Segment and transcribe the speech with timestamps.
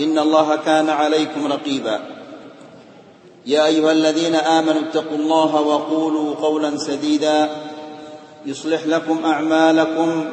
[0.00, 2.00] إن الله كان عليكم رقيبا.
[3.46, 7.50] يا أيها الذين آمنوا اتقوا الله وقولوا قولا سديدا.
[8.46, 10.24] يصلح لكم أعمالكم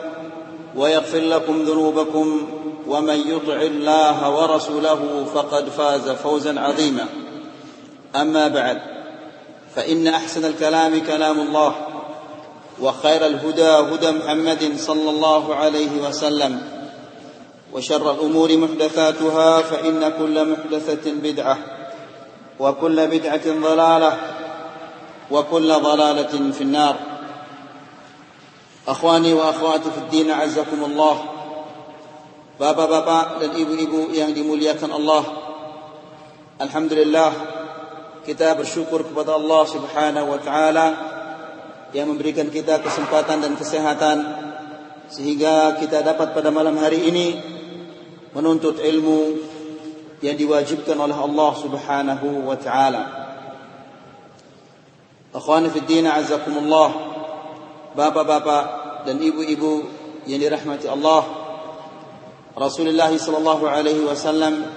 [0.76, 2.48] ويغفر لكم ذنوبكم.
[2.88, 7.06] ومن يطع الله ورسوله فقد فاز فوزا عظيما.
[8.16, 8.82] أما بعد
[9.76, 11.76] فإن أحسن الكلام كلام الله
[12.82, 16.77] وخير الهدى هدى محمد صلى الله عليه وسلم.
[17.74, 21.58] وشر الأمور محدثاتها فإن كل محدثة بدعة
[22.60, 24.18] وكل بدعة ضلالة
[25.32, 26.96] وكل ضلالة في النار.
[28.88, 31.38] أخواني وأخواتي في الدين عزكم الله.
[32.60, 35.24] بابا بابا للإبو إبو يعني لمليكا الله
[36.62, 37.32] الحمد لله
[38.28, 40.88] كتاب الشكر kepada الله سبحانه وتعالى
[41.94, 44.18] يا memberikan kita kesempatan dan kesehatan
[45.14, 47.28] sehingga kita dapat pada malam hari ini
[48.38, 49.34] menuntut ilmu
[50.22, 53.04] yang diwajibkan oleh Allah Subhanahu wa taala.
[55.34, 57.18] Akhwani fi din azakumullah.
[57.98, 58.64] Bapak-bapak
[59.10, 59.90] dan ibu-ibu
[60.30, 61.26] yang dirahmati Allah.
[62.54, 64.70] Rasulullah sallallahu alaihi wasallam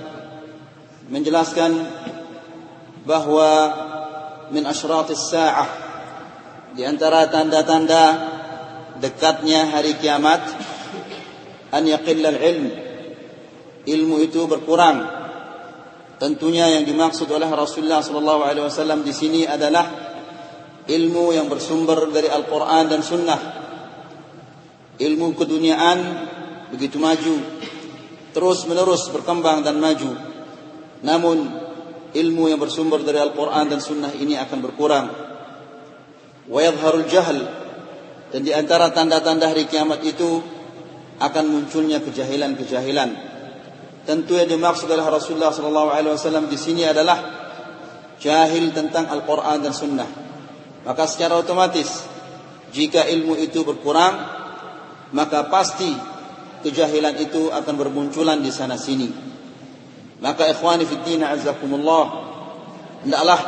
[1.13, 1.85] menjelaskan
[3.05, 3.49] bahwa
[4.53, 5.69] min asyratis sa'ah
[6.73, 8.05] di antara tanda-tanda
[9.01, 10.45] dekatnya hari kiamat
[11.73, 12.90] an yaqilla al-ilm
[13.87, 15.21] ilmu itu berkurang.
[16.21, 19.89] Tentunya yang dimaksud oleh Rasulullah sallallahu alaihi wasallam di sini adalah
[20.85, 23.41] ilmu yang bersumber dari Al-Qur'an dan Sunnah.
[25.01, 25.99] Ilmu keduniaan
[26.77, 27.41] begitu maju,
[28.37, 30.13] terus menerus berkembang dan maju.
[31.01, 31.37] Namun
[32.13, 35.07] ilmu yang bersumber dari Al-Qur'an dan Sunnah ini akan berkurang.
[36.53, 37.61] Wa yadhharul jahl
[38.31, 40.39] dan di antara tanda-tanda hari kiamat itu
[41.19, 43.30] akan munculnya kejahilan-kejahilan.
[44.11, 47.15] Tentu yang dimaksud oleh Rasulullah sallallahu alaihi wasallam di sini adalah
[48.19, 50.11] jahil tentang Al-Qur'an dan Sunnah.
[50.83, 52.11] Maka secara otomatis
[52.75, 54.19] jika ilmu itu berkurang,
[55.15, 55.95] maka pasti
[56.67, 59.07] kejahilan itu akan bermunculan di sana sini.
[60.19, 62.07] Maka ikhwani fi din azakumullah,
[63.07, 63.41] hendaklah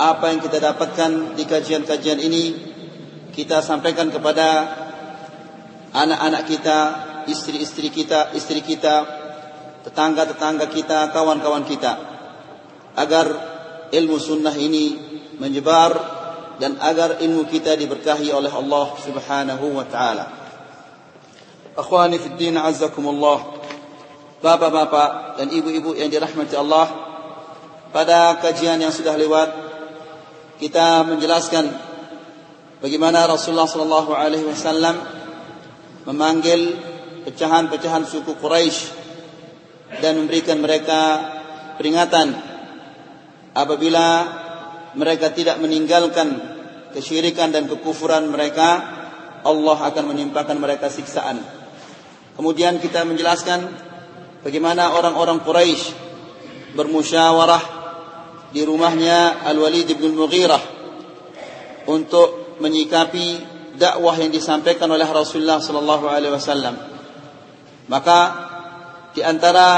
[0.00, 2.44] apa yang kita dapatkan di kajian-kajian ini
[3.36, 4.48] kita sampaikan kepada
[5.92, 6.78] anak-anak kita,
[7.28, 9.23] istri-istri kita, istri kita,
[9.84, 11.92] tetangga-tetangga kita, kawan-kawan kita
[12.96, 13.26] agar
[13.92, 14.96] ilmu sunnah ini
[15.36, 15.92] menyebar
[16.56, 20.26] dan agar ilmu kita diberkahi oleh Allah Subhanahu wa taala.
[21.74, 23.60] Akhwani fi din azzakumullah.
[24.44, 26.86] Bapak-bapak dan ibu-ibu yang dirahmati Allah,
[27.90, 29.48] pada kajian yang sudah lewat
[30.60, 31.72] kita menjelaskan
[32.84, 35.00] bagaimana Rasulullah sallallahu alaihi wasallam
[36.04, 36.76] memanggil
[37.24, 39.03] pecahan-pecahan suku Quraisy
[40.00, 41.00] dan memberikan mereka
[41.76, 42.34] peringatan
[43.54, 44.06] apabila
[44.94, 46.38] mereka tidak meninggalkan
[46.94, 48.82] kesyirikan dan kekufuran mereka
[49.44, 51.42] Allah akan menimpakan mereka siksaan.
[52.34, 53.60] Kemudian kita menjelaskan
[54.42, 55.94] bagaimana orang-orang Quraisy
[56.74, 57.62] bermusyawarah
[58.50, 60.62] di rumahnya Al-Walid bin Mughirah
[61.90, 66.74] untuk menyikapi dakwah yang disampaikan oleh Rasulullah sallallahu alaihi wasallam.
[67.90, 68.18] Maka
[69.14, 69.68] di antara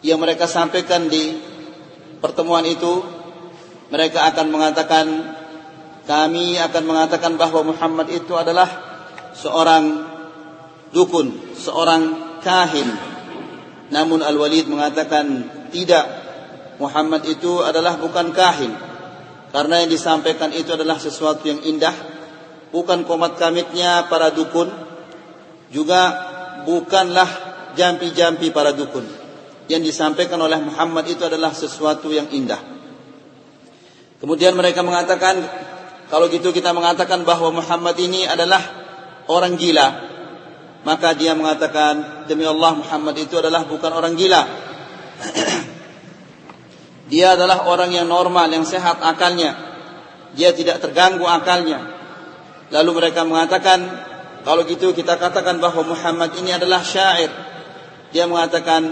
[0.00, 1.36] yang mereka sampaikan di
[2.24, 3.04] pertemuan itu
[3.92, 5.06] mereka akan mengatakan
[6.08, 8.66] kami akan mengatakan bahwa Muhammad itu adalah
[9.36, 9.84] seorang
[10.90, 12.88] dukun, seorang kahin.
[13.90, 15.26] Namun Al-Walid mengatakan
[15.70, 16.18] tidak.
[16.80, 18.72] Muhammad itu adalah bukan kahin.
[19.52, 21.92] Karena yang disampaikan itu adalah sesuatu yang indah,
[22.72, 24.72] bukan komat kamitnya para dukun,
[25.68, 26.16] juga
[26.64, 29.06] bukanlah jampi-jampi para dukun.
[29.70, 32.58] yang disampaikan oleh Muhammad itu adalah sesuatu yang indah.
[34.18, 35.38] Kemudian mereka mengatakan,
[36.10, 38.58] kalau gitu kita mengatakan bahwa Muhammad ini adalah
[39.30, 40.10] orang gila.
[40.82, 44.42] Maka dia mengatakan, demi Allah Muhammad itu adalah bukan orang gila.
[47.14, 49.54] dia adalah orang yang normal, yang sehat akalnya.
[50.34, 51.78] Dia tidak terganggu akalnya.
[52.74, 53.86] Lalu mereka mengatakan,
[54.42, 57.28] kalau gitu kita katakan bahwa Muhammad ini adalah syair.
[58.10, 58.82] Dia mengatakan,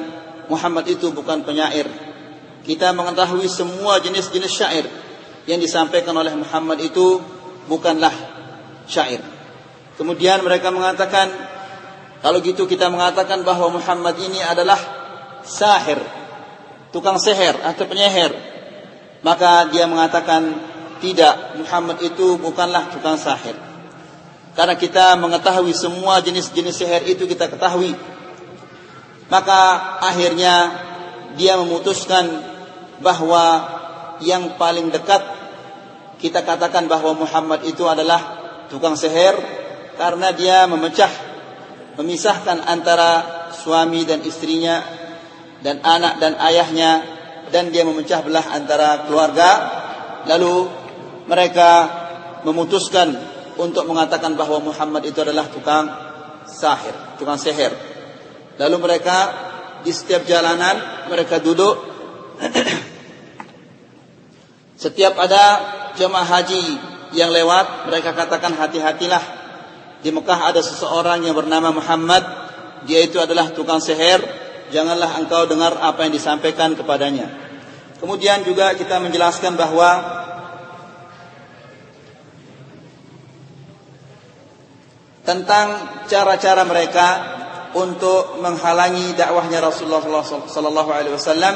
[0.48, 1.86] Muhammad itu bukan penyair.
[2.64, 4.86] Kita mengetahui semua jenis-jenis syair
[5.48, 7.20] yang disampaikan oleh Muhammad itu
[7.68, 8.12] bukanlah
[8.88, 9.20] syair.
[9.96, 11.32] Kemudian mereka mengatakan
[12.18, 14.78] kalau gitu kita mengatakan bahwa Muhammad ini adalah
[15.46, 16.02] sahir,
[16.90, 18.34] tukang seher atau penyihir.
[19.22, 20.54] Maka dia mengatakan
[20.98, 23.54] tidak, Muhammad itu bukanlah tukang sahir.
[24.58, 27.94] Karena kita mengetahui semua jenis-jenis sihir itu kita ketahui
[29.28, 29.60] maka
[30.00, 30.54] akhirnya
[31.36, 32.28] dia memutuskan
[32.98, 33.44] bahwa
[34.24, 35.22] yang paling dekat
[36.18, 38.20] kita katakan bahwa Muhammad itu adalah
[38.66, 39.38] tukang seher
[39.94, 41.10] karena dia memecah
[41.94, 43.10] memisahkan antara
[43.54, 44.82] suami dan istrinya
[45.62, 47.02] dan anak dan ayahnya
[47.50, 49.50] dan dia memecah belah antara keluarga
[50.26, 50.66] lalu
[51.26, 51.70] mereka
[52.42, 53.14] memutuskan
[53.58, 55.90] untuk mengatakan bahwa Muhammad itu adalah tukang
[56.46, 57.74] sahir, tukang seher.
[58.58, 59.18] Lalu mereka
[59.86, 61.78] di setiap jalanan mereka duduk.
[64.82, 65.44] setiap ada
[65.94, 66.62] jemaah haji
[67.14, 69.22] yang lewat, mereka katakan hati-hatilah.
[69.98, 72.22] Di Mekah ada seseorang yang bernama Muhammad,
[72.86, 74.22] dia itu adalah tukang seher,
[74.70, 77.26] janganlah engkau dengar apa yang disampaikan kepadanya.
[77.98, 79.90] Kemudian juga kita menjelaskan bahwa
[85.26, 85.66] tentang
[86.06, 87.06] cara-cara mereka
[87.78, 91.54] untuk menghalangi dakwahnya Rasulullah sallallahu alaihi wasallam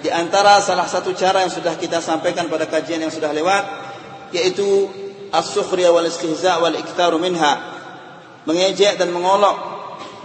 [0.00, 3.64] di antara salah satu cara yang sudah kita sampaikan pada kajian yang sudah lewat
[4.32, 4.88] yaitu
[5.30, 7.60] as-sukhriya wal istihza wal iktaru minha
[8.48, 9.54] mengejek dan mengolok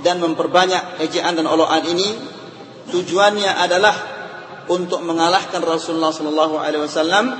[0.02, 2.18] dan memperbanyak ejaan dan olokan ini
[2.90, 3.96] tujuannya adalah
[4.68, 7.36] untuk mengalahkan Rasulullah sallallahu alaihi wasallam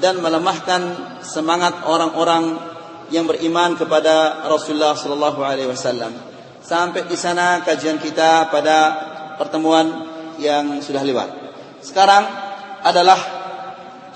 [0.00, 0.82] dan melemahkan
[1.22, 2.58] semangat orang-orang
[3.12, 6.31] yang beriman kepada Rasulullah sallallahu alaihi wasallam.
[6.72, 8.76] Sampai di sana kajian kita pada
[9.36, 10.08] pertemuan
[10.40, 11.28] yang sudah lewat.
[11.84, 12.24] Sekarang
[12.80, 13.20] adalah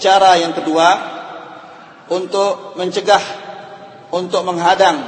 [0.01, 0.89] cara yang kedua
[2.09, 3.21] untuk mencegah,
[4.09, 5.05] untuk menghadang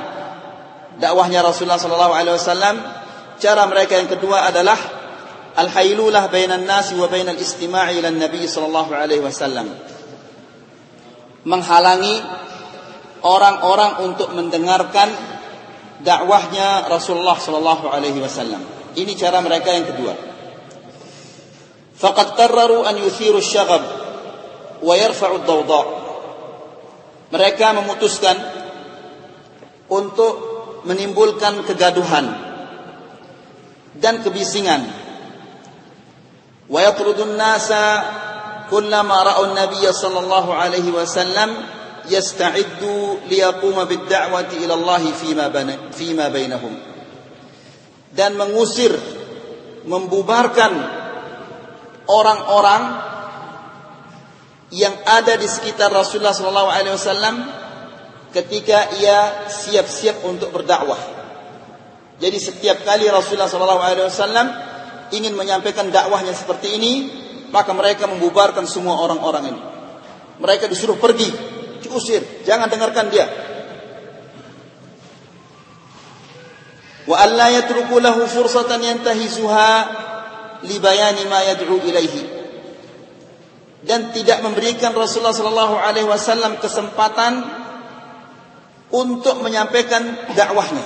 [1.01, 2.85] dakwahnya Rasulullah sallallahu alaihi wasallam.
[3.41, 4.77] Cara mereka yang kedua adalah
[5.57, 9.73] al-hailulah bainan nasi wa bainal istima'i ila nabi sallallahu alaihi wasallam.
[11.49, 12.13] Menghalangi
[13.25, 15.38] orang-orang untuk mendengarkan
[16.03, 18.63] dakwahnya Rasulullah sallallahu alaihi wasallam.
[18.95, 20.15] Ini cara mereka yang kedua.
[21.99, 23.83] Faqad qarraru an yuthiru asy-syaghab
[24.83, 25.83] wa yarfa'u ad-dawda.
[27.29, 28.37] Mereka memutuskan
[29.91, 30.35] untuk
[30.87, 32.27] menimbulkan kegaduhan
[33.99, 34.87] dan kebisingan.
[36.69, 38.05] Wa yatrudun nasa
[38.71, 41.78] kullama ra'u an-nabiy sallallahu alaihi wasallam
[42.09, 45.47] yasta'iddu liyaquma bid-da'wati ila Allah fima
[45.93, 46.75] fima bainahum
[48.13, 48.93] dan mengusir
[49.85, 50.73] membubarkan
[52.09, 52.83] orang-orang
[54.69, 57.37] yang ada di sekitar Rasulullah sallallahu alaihi wasallam
[58.37, 61.01] ketika ia siap-siap untuk berdakwah.
[62.21, 64.47] Jadi setiap kali Rasulullah sallallahu alaihi wasallam
[65.09, 66.93] ingin menyampaikan dakwahnya seperti ini,
[67.49, 69.63] maka mereka membubarkan semua orang-orang ini.
[70.39, 71.33] Mereka disuruh pergi
[71.89, 73.25] diusir, jangan dengarkan dia.
[77.09, 79.73] Wa alla yatruku lahu fursatan yantahizuha
[80.69, 82.37] li bayani ma yad'u ilaihi.
[83.89, 87.41] Dan tidak memberikan Rasulullah sallallahu alaihi wasallam kesempatan
[88.93, 90.85] untuk menyampaikan dakwahnya.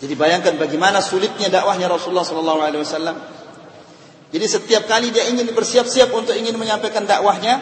[0.00, 3.16] Jadi bayangkan bagaimana sulitnya dakwahnya Rasulullah sallallahu alaihi wasallam.
[4.34, 7.60] Jadi setiap kali dia ingin bersiap-siap untuk ingin menyampaikan dakwahnya,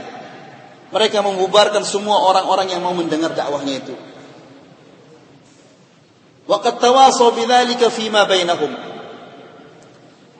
[0.92, 3.96] mereka membubarkan semua orang-orang yang mau mendengar dakwahnya itu.
[6.44, 8.70] Waqad tawasaw bidzalika fima bainahum.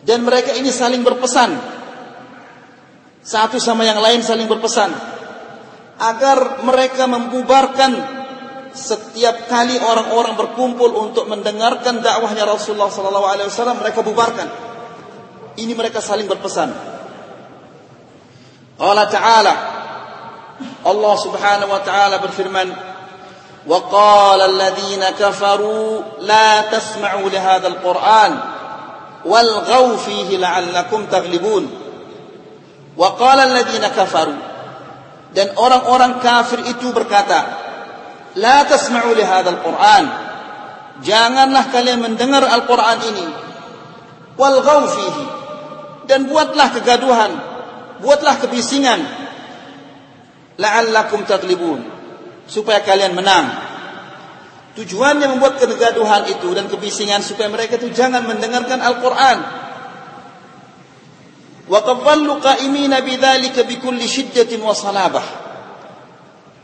[0.04, 1.56] Dan mereka ini saling berpesan.
[3.22, 4.90] Satu sama yang lain saling berpesan
[6.02, 7.94] agar mereka membubarkan
[8.74, 14.48] setiap kali orang-orang berkumpul untuk mendengarkan dakwahnya Rasulullah sallallahu alaihi wasallam mereka bubarkan.
[15.54, 16.74] Ini mereka saling berpesan.
[18.82, 19.54] Allah Ta'ala
[20.82, 22.68] Allah Subhanahu wa taala berfirman,
[23.66, 28.32] "Wa qala alladziina kafaru la tasma'u li hadzal Qur'an
[29.24, 31.64] walghaw fihi la'allakum taghlibun.
[32.98, 34.52] Wa qala alladziina kafaru
[35.32, 37.40] dan orang-orang kafir itu berkata
[38.36, 40.04] la tasma'u li hadzal qur'an
[41.00, 43.26] janganlah kalian mendengar Al-Qur'an ini
[44.36, 45.24] fihi
[46.04, 47.32] dan buatlah kegaduhan
[48.04, 49.00] buatlah kebisingan
[50.60, 51.80] la'allakum taglibun
[52.48, 53.72] supaya kalian menang
[54.72, 59.38] Tujuannya membuat kegaduhan itu dan kebisingan supaya mereka itu jangan mendengarkan Al-Quran.
[61.68, 65.26] Wa qadhallu qa'imina bidzalika bikulli shiddatin wa salabah.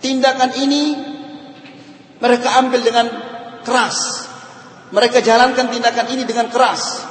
[0.00, 0.96] Tindakan ini
[2.16, 3.06] mereka ambil dengan
[3.60, 4.24] keras.
[4.88, 7.04] Mereka jalankan tindakan ini dengan keras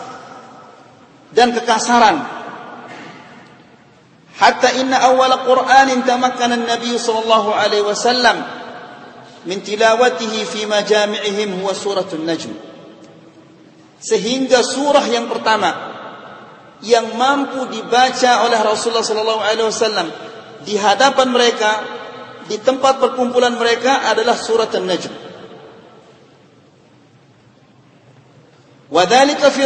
[1.29, 2.36] dan kekasaran.
[4.37, 8.37] Hatta inna awal Qur'anin tamakkana an-nabiy sallallahu alaihi wasallam
[9.49, 12.53] min tilawatihi fi majami'ihim huwa suratul najm
[13.97, 15.73] sehingga surah yang pertama
[16.85, 20.07] yang mampu dibaca oleh Rasulullah sallallahu alaihi wasallam
[20.61, 21.71] di hadapan mereka
[22.45, 25.11] di tempat perkumpulan mereka adalah surat An-Najm.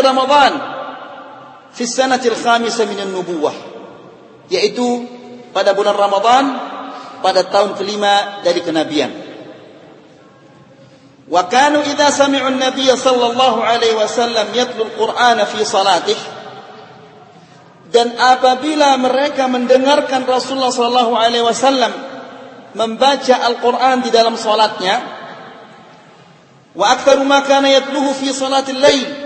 [0.01, 0.53] Ramadan
[1.75, 3.70] fi sanati al-khamisah min an-nubuwah
[4.51, 5.07] yaitu
[5.55, 6.45] pada bulan Ramadhan
[7.23, 9.31] pada tahun kelima dari kenabian.
[11.31, 16.19] Wakanu kanu samiul Nabiya sallallahu alaihi wasallam yatlu al-Qur'ana fi salatih
[17.91, 21.91] dan apabila mereka mendengarkan Rasulullah sallallahu alaihi wasallam
[22.75, 24.99] membaca Al-Qur'an di dalam salatnya
[26.75, 29.20] wa aktsaru ma kana yatluhu fi salatil lail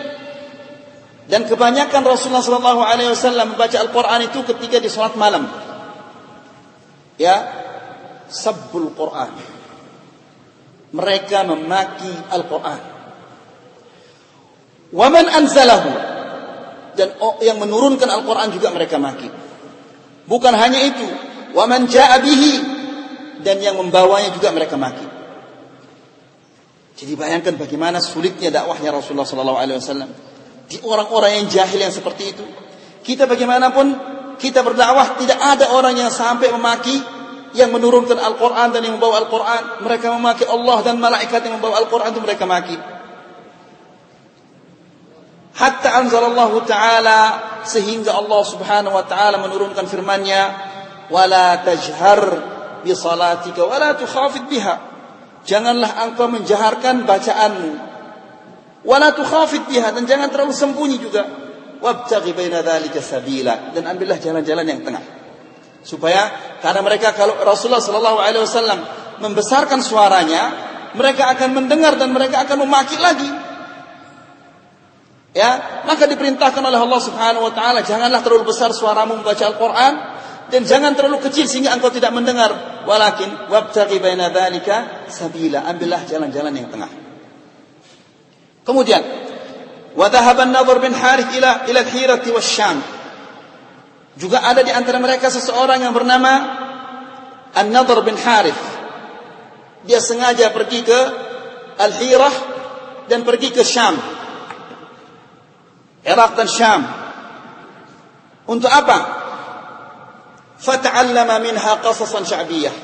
[1.25, 5.49] dan kebanyakan Rasulullah sallallahu alaihi wasallam membaca Al-Qur'an itu ketika di salat malam
[7.17, 7.35] ya
[8.29, 9.55] sabbul Qur'an
[10.95, 12.81] mereka memaki Al-Quran.
[14.95, 15.91] Waman anzalahu
[16.95, 19.27] dan yang menurunkan Al-Quran juga mereka maki.
[20.25, 21.05] Bukan hanya itu,
[21.51, 22.53] waman ja'abihi
[23.43, 25.03] dan yang membawanya juga mereka maki.
[26.95, 30.11] Jadi bayangkan bagaimana sulitnya dakwahnya Rasulullah Sallallahu Alaihi Wasallam
[30.65, 32.45] di orang-orang yang jahil yang seperti itu.
[33.05, 36.97] Kita bagaimanapun kita berdakwah tidak ada orang yang sampai memaki
[37.55, 39.85] yang menurunkan Al-Quran dan yang membawa Al-Quran.
[39.85, 42.77] Mereka memaki Allah dan malaikat yang membawa Al-Quran itu mereka maki.
[45.55, 47.19] Hatta anzalallahu ta'ala
[47.63, 50.41] sehingga Allah subhanahu wa ta'ala menurunkan firmannya
[51.07, 52.21] wala tajhar
[52.83, 54.75] bi salatika wala tukhafid biha
[55.47, 57.94] janganlah engkau menjaharkan bacaanmu
[58.85, 61.25] wala tukhafid biha dan jangan terlalu sembunyi juga
[61.81, 65.03] wabtaghi baina dzalika sabila dan ambillah jalan-jalan yang tengah
[65.85, 66.33] supaya
[66.65, 68.79] karena mereka kalau Rasulullah Shallallahu Alaihi Wasallam
[69.21, 70.43] membesarkan suaranya,
[70.97, 73.31] mereka akan mendengar dan mereka akan memaki lagi.
[75.35, 79.93] Ya, maka diperintahkan oleh Allah Subhanahu wa taala, janganlah terlalu besar suaramu membaca Al-Qur'an
[80.47, 82.83] dan jangan terlalu kecil sehingga engkau tidak mendengar.
[82.87, 87.04] Walakin wabtaghi baina dzalika sabila, ambillah jalan-jalan yang tengah.
[88.65, 89.01] Kemudian,
[89.93, 92.95] wa dhahaba an-nadhr bin Harith ila ila al-Hirati wasyam.
[94.15, 96.63] Juga ada di antara mereka seseorang yang bernama
[97.55, 98.59] An-Nadhr bin Harith.
[99.87, 100.99] Dia sengaja pergi ke
[101.79, 102.35] Al-Hirah
[103.11, 103.95] dan pergi ke Syam.
[106.07, 106.81] Irak dan Syam.
[108.47, 108.97] Untuk apa?
[110.59, 112.75] Fata'allama minha qasasan sya'biyah.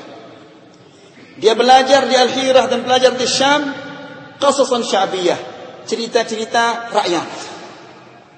[1.40, 3.72] Dia belajar di Al-Hirah dan belajar di Syam
[4.36, 5.51] qasasan sya'biyah.
[5.86, 7.28] Cerita-cerita rakyat.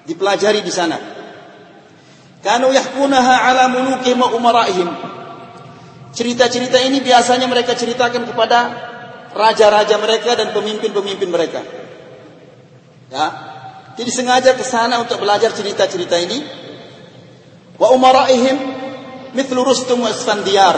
[0.05, 0.97] Dipelajari di sana.
[2.45, 4.89] Kanu yahkunaha ala mulukihim wa umaraihim.
[6.13, 8.59] Cerita-cerita ini biasanya mereka ceritakan kepada
[9.33, 11.65] raja-raja mereka dan pemimpin-pemimpin mereka.
[13.09, 13.27] Ya.
[13.97, 16.39] Jadi sengaja ke sana untuk belajar cerita-cerita ini.
[17.75, 18.55] Wa umaraihim
[19.35, 20.77] mithlu Rustum wa Isfandiar.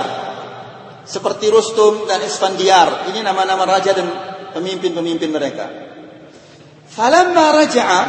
[1.05, 3.11] Seperti Rustum dan Isfandiar.
[3.13, 4.07] Ini nama-nama raja dan
[4.57, 5.86] pemimpin-pemimpin mereka.
[6.97, 8.01] Falamma raja'a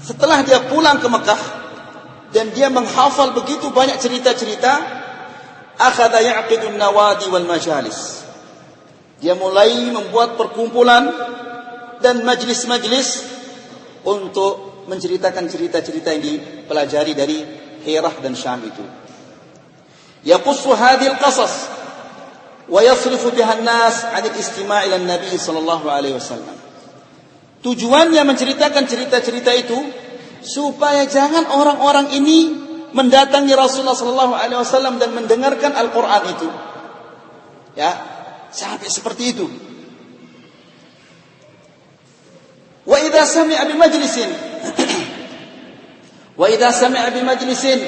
[0.00, 1.42] setelah dia pulang ke Mekah,
[2.32, 4.72] dan dia menghafal begitu banyak cerita-cerita
[5.76, 8.24] akhadha ya'qidun nawadi wal majalis.
[9.20, 11.04] Dia mulai membuat perkumpulan
[12.00, 13.08] dan majlis-majlis
[14.08, 17.38] untuk menceritakan cerita-cerita yang dipelajari dari
[17.84, 18.84] Hirah dan Syam itu.
[20.24, 21.68] Yaqussu hadhihi al-qasas
[22.72, 26.63] wa yasrifu biha an-nas 'an al-istima' ila an-nabi sallallahu alaihi wasallam
[27.64, 29.78] tujuannya menceritakan cerita-cerita itu
[30.44, 32.52] supaya jangan orang-orang ini
[32.92, 36.48] mendatangi Rasulullah sallallahu alaihi wasallam dan mendengarkan Al-Qur'an itu.
[37.74, 37.90] Ya,
[38.52, 39.48] sampai seperti itu.
[42.84, 44.30] Wa idza sami'a bi majlisin
[46.36, 47.80] Wa idza sami'a bi majlisin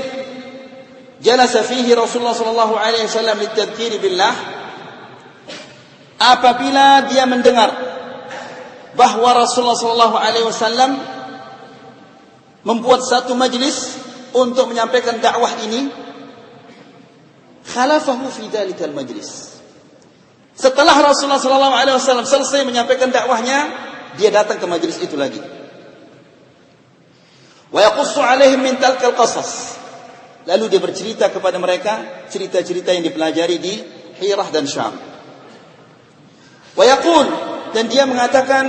[1.21, 4.35] jalasa fihi Rasulullah sallallahu alaihi wasallam litadhkir billah
[6.17, 7.86] apabila dia mendengar
[8.97, 10.91] bahwa Rasulullah sallallahu alaihi wasallam
[12.67, 13.95] membuat satu majlis
[14.35, 15.93] untuk menyampaikan dakwah ini.
[17.67, 19.61] Khalafahu fi dalikal majlis.
[20.57, 23.71] Setelah Rasulullah sallallahu alaihi wasallam selesai menyampaikan dakwahnya
[24.17, 25.39] dia datang ke majlis itu lagi.
[27.69, 29.77] Wa yaqussu alaihim min talkal qasas.
[30.47, 33.75] Lalu dia bercerita kepada mereka cerita-cerita yang dipelajari di
[34.23, 34.95] Hirah dan Syam.
[36.73, 37.27] Wa yaqul
[37.75, 38.65] dan dia mengatakan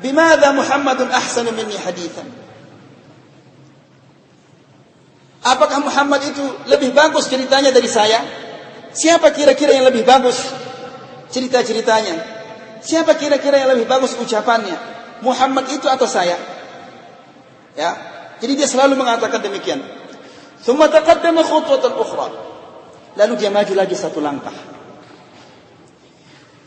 [0.00, 2.38] bimadza Muhammadun ahsanu minni hadithan
[5.48, 8.20] Apakah Muhammad itu lebih bagus ceritanya dari saya?
[8.92, 10.36] Siapa kira-kira yang lebih bagus
[11.32, 12.16] cerita-ceritanya?
[12.84, 14.76] Siapa kira-kira yang lebih bagus ucapannya?
[15.24, 16.36] Muhammad itu atau saya?
[17.78, 17.90] Ya.
[18.38, 19.82] Jadi dia selalu mengatakan demikian.
[20.62, 22.28] Thumma taqaddama khutwatan ukhra.
[23.18, 24.54] Lalu dia maju lagi satu langkah.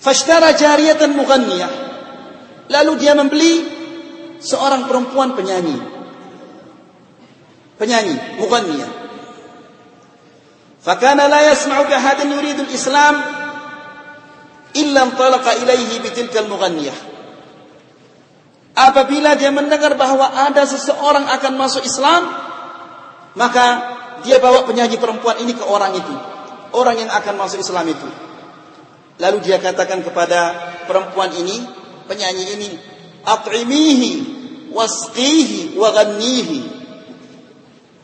[0.01, 1.72] Fashtara jariyatan mughanniyah.
[2.74, 3.53] Lalu dia membeli
[4.41, 5.77] seorang perempuan penyanyi.
[7.77, 8.91] Penyanyi, mughanniyah.
[10.81, 13.15] Fakana la yasma'u bi ahadin al-islam
[14.74, 17.13] illa antalaqa ilaihi bitilka al-mughanniyah.
[18.72, 22.24] Apabila dia mendengar bahwa ada seseorang akan masuk Islam,
[23.38, 23.65] maka
[24.25, 26.15] dia bawa penyanyi perempuan ini ke orang itu.
[26.72, 28.30] Orang yang akan masuk Islam itu.
[29.21, 31.61] Lalu dia katakan kepada perempuan ini,
[32.09, 32.69] penyanyi ini,
[33.21, 34.11] "At'imihi
[34.73, 36.59] wasqihi wa ghannihi."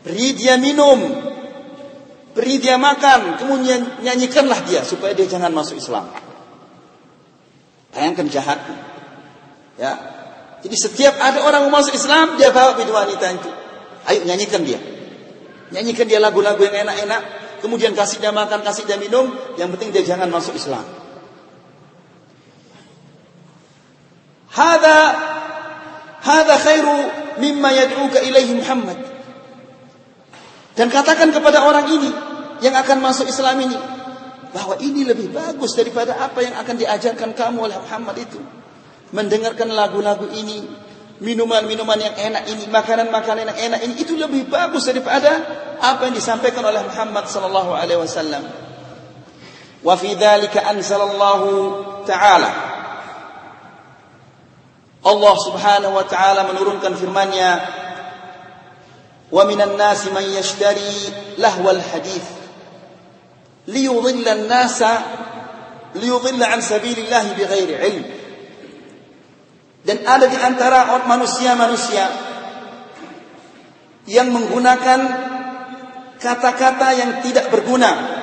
[0.06, 1.10] Beri dia minum,
[2.38, 6.06] beri dia makan, kemudian nyanyikanlah dia supaya dia jangan masuk Islam.
[7.90, 8.62] Bayangkan jahat.
[9.74, 9.98] Ya.
[10.62, 13.50] Jadi setiap ada orang mau masuk Islam, dia bawa bidu wanita itu.
[14.06, 14.78] Ayo nyanyikan dia.
[15.74, 17.22] Nyanyikan dia lagu-lagu yang enak-enak,
[17.58, 20.97] kemudian kasih dia makan, kasih dia minum, yang penting dia jangan masuk Islam.
[24.48, 24.98] Hada
[26.24, 26.96] hada khairu
[27.38, 28.98] mimma yad'uka ilaihi Muhammad.
[30.74, 32.10] Dan katakan kepada orang ini
[32.62, 33.74] yang akan masuk Islam ini
[34.54, 38.40] bahwa ini lebih bagus daripada apa yang akan diajarkan kamu oleh Muhammad itu.
[39.08, 40.68] Mendengarkan lagu-lagu ini,
[41.18, 45.32] minuman-minuman yang enak ini, makanan-makanan yang enak ini itu lebih bagus daripada
[45.80, 48.44] apa yang disampaikan oleh Muhammad sallallahu alaihi wasallam.
[49.80, 52.67] Wa fi dzalika anzalallahu ta'ala
[54.98, 57.50] Allah Subhanahu wa taala menurunkan firman-Nya
[59.28, 62.24] Wa minan nasi man yashtari lahwal hadith
[63.68, 64.92] liyudhilla an-nasa
[66.00, 68.04] liyudhilla an sabilillah bighairi ilm.
[69.84, 72.04] Dan ada di antara manusia-manusia
[74.08, 75.00] yang menggunakan
[76.16, 78.16] kata-kata yang tidak berguna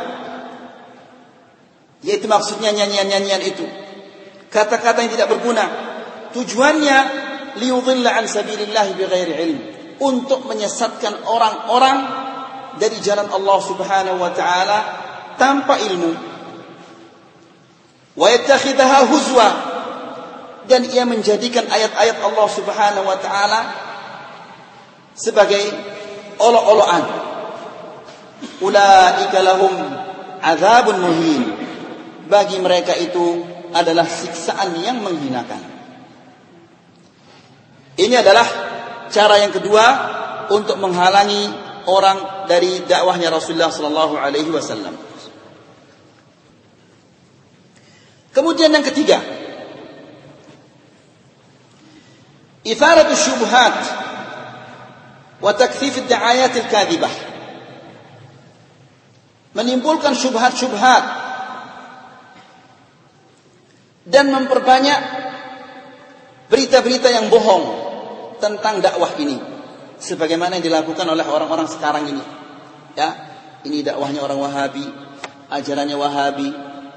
[2.06, 3.66] yaitu maksudnya nyanyian-nyanyian itu.
[4.50, 5.95] Kata-kata yang tidak berguna
[6.36, 6.98] tujuannya
[7.56, 9.60] liyudhilla an sabilillah bighairi ilm.
[9.95, 11.98] Untuk menyesatkan orang-orang
[12.76, 14.80] dari jalan Allah Subhanahu wa taala
[15.39, 16.12] tanpa ilmu.
[18.19, 19.50] Wa yattakhidha huzwa.
[20.65, 23.62] Dan ia menjadikan ayat-ayat Allah Subhanahu wa taala
[25.15, 25.63] sebagai
[26.41, 27.04] olok-olokan
[28.60, 29.74] ulaika lahum
[30.43, 31.43] azabun muhin.
[32.26, 35.75] Bagi mereka itu adalah siksaan yang menghinakan
[38.01, 38.47] ini adalah
[39.11, 39.85] cara yang kedua
[40.51, 41.51] untuk menghalangi
[41.90, 45.11] orang dari dakwahnya Rasulullah sallallahu alaihi wasallam
[48.31, 49.19] Kemudian yang ketiga,
[52.61, 53.79] إثارة الشبهات
[55.43, 57.11] وتكثيف الدعايات الكاذبة
[59.51, 61.05] menimbulkan syubhat-syubhat
[64.07, 65.01] dan memperbanyak
[66.47, 67.84] berita-berita yang bohong
[68.46, 69.42] tentang dakwah ini.
[69.98, 72.22] Sebagaimana yang dilakukan oleh orang-orang sekarang ini.
[72.94, 73.10] Ya
[73.66, 74.86] ini dakwahnya orang Wahabi
[75.50, 76.50] ajarannya Wahabi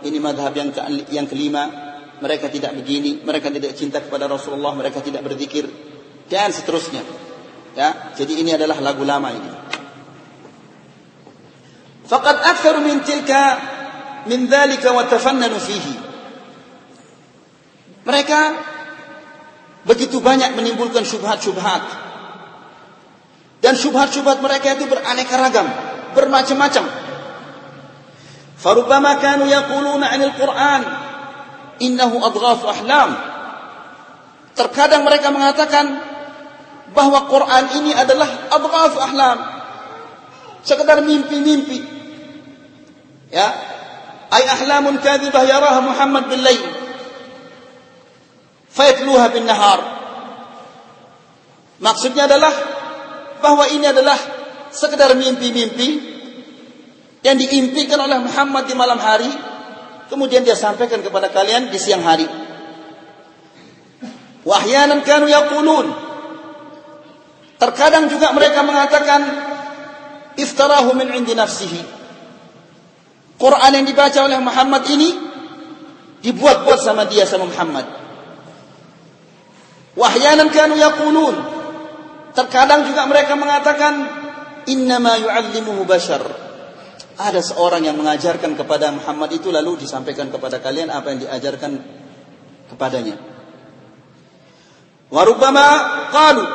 [0.05, 1.89] ini madhab yang ke, yang kelima.
[2.19, 5.71] Mereka tidak begini mereka tidak cinta kepada Rasulullah mereka tidak berzikir
[6.29, 7.01] dan seterusnya.
[7.73, 9.51] Ya jadi ini adalah lagu lama ini.
[12.05, 13.43] Faqad aktharu min tilka
[14.27, 15.95] min dhalika wa tafannanu fihi.
[18.03, 18.41] Mereka
[19.85, 21.83] begitu banyak menimbulkan syubhat-syubhat.
[23.59, 25.67] Dan syubhat-syubhat mereka itu beraneka ragam,
[26.15, 26.85] bermacam-macam.
[28.59, 30.83] Farubama kanu yaquluna 'anil Qur'an
[31.79, 33.11] innahu adghaf ahlam.
[34.59, 35.87] Terkadang mereka mengatakan
[36.91, 39.39] bahwa Quran ini adalah adghaf ahlam.
[40.67, 41.79] Sekedar mimpi-mimpi.
[43.31, 43.49] Ya.
[44.29, 46.78] Ai ahlamun kadhibah yaraha Muhammad bil lail.
[48.79, 49.81] Fayatluha bin nahar.
[51.83, 52.55] Maksudnya adalah
[53.43, 54.15] bahwa ini adalah
[54.71, 55.89] sekedar mimpi-mimpi
[57.27, 59.31] yang diimpikan oleh Muhammad di malam hari
[60.07, 62.27] kemudian dia sampaikan kepada kalian di siang hari.
[64.47, 66.07] Wahyanan kanu yaqulun
[67.59, 69.21] Terkadang juga mereka mengatakan
[70.39, 71.83] iftarahu min indi nafsihi.
[73.35, 75.11] Quran yang dibaca oleh Muhammad ini
[76.23, 77.98] dibuat-buat sama dia sama Muhammad.
[79.99, 81.37] Wahyanan kanu yaqulun.
[82.39, 84.07] Terkadang juga mereka mengatakan
[84.71, 86.23] innama yu'allimuhu bashar.
[87.19, 91.83] Ada seorang yang mengajarkan kepada Muhammad itu lalu disampaikan kepada kalian apa yang diajarkan
[92.71, 93.19] kepadanya.
[95.11, 95.67] Warubama
[96.15, 96.47] qalu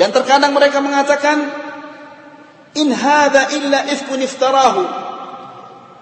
[0.00, 1.44] dan terkadang mereka mengatakan
[2.72, 4.82] in hadza illa ifkun iftarahu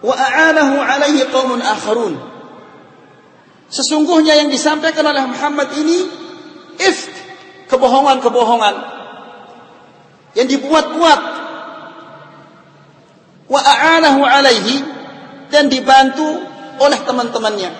[0.06, 2.14] wa a'anahu alaihi qaumun akharun.
[3.74, 6.27] Sesungguhnya yang disampaikan oleh Muhammad ini
[6.78, 7.12] ifk,
[7.68, 8.74] kebohongan-kebohongan
[10.34, 11.20] yang dibuat-buat
[13.48, 14.84] wa a'anahu alaihi
[15.48, 16.26] dan dibantu
[16.78, 17.70] oleh teman-temannya,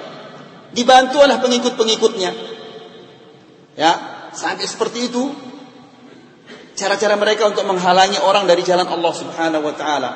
[0.72, 2.30] dibantu oleh pengikut-pengikutnya.
[3.78, 3.92] Ya,
[4.34, 5.30] sampai seperti itu
[6.74, 10.10] cara-cara mereka untuk menghalangi orang dari jalan Allah Subhanahu wa taala.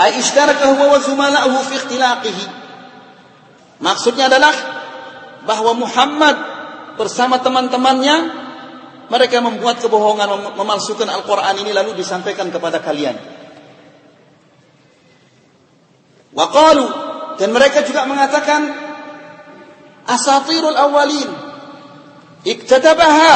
[0.00, 2.44] Ai ishtaraka huwa wa zumala'uhu fi ikhtilaqihi.
[3.84, 4.54] Maksudnya adalah
[5.44, 6.36] bahwa Muhammad
[7.00, 8.16] bersama teman-temannya
[9.08, 13.16] mereka membuat kebohongan memalsukan Al-Qur'an ini lalu disampaikan kepada kalian.
[16.36, 16.86] Wa qalu
[17.40, 18.68] dan mereka juga mengatakan
[20.04, 21.30] asatirul awwalin
[22.44, 23.34] iktatabaha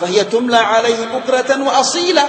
[0.00, 2.24] fahiya tumla alaihi bukratan wa asila.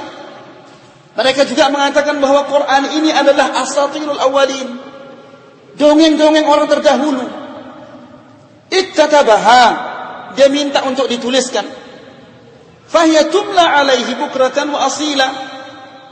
[1.14, 4.82] Mereka juga mengatakan bahwa Quran ini adalah asatirul awalin.
[5.78, 7.26] Dongeng-dongeng orang terdahulu.
[8.74, 9.93] Ittatabaha.
[10.34, 11.66] Dia minta untuk dituliskan.
[12.90, 15.28] Fahiya tumla alaihi bukratan wa asila.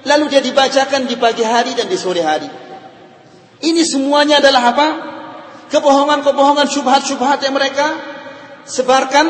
[0.01, 2.49] Lalu dia dibacakan di pagi hari dan di sore hari.
[3.62, 4.88] Ini semuanya adalah apa?
[5.69, 7.86] Kebohongan-kebohongan syubhat-syubhat yang mereka
[8.65, 9.29] sebarkan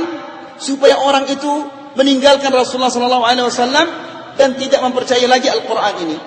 [0.56, 1.52] supaya orang itu
[2.00, 3.88] meninggalkan Rasulullah sallallahu alaihi wasallam
[4.40, 6.18] dan tidak mempercayai lagi Al-Qur'an ini.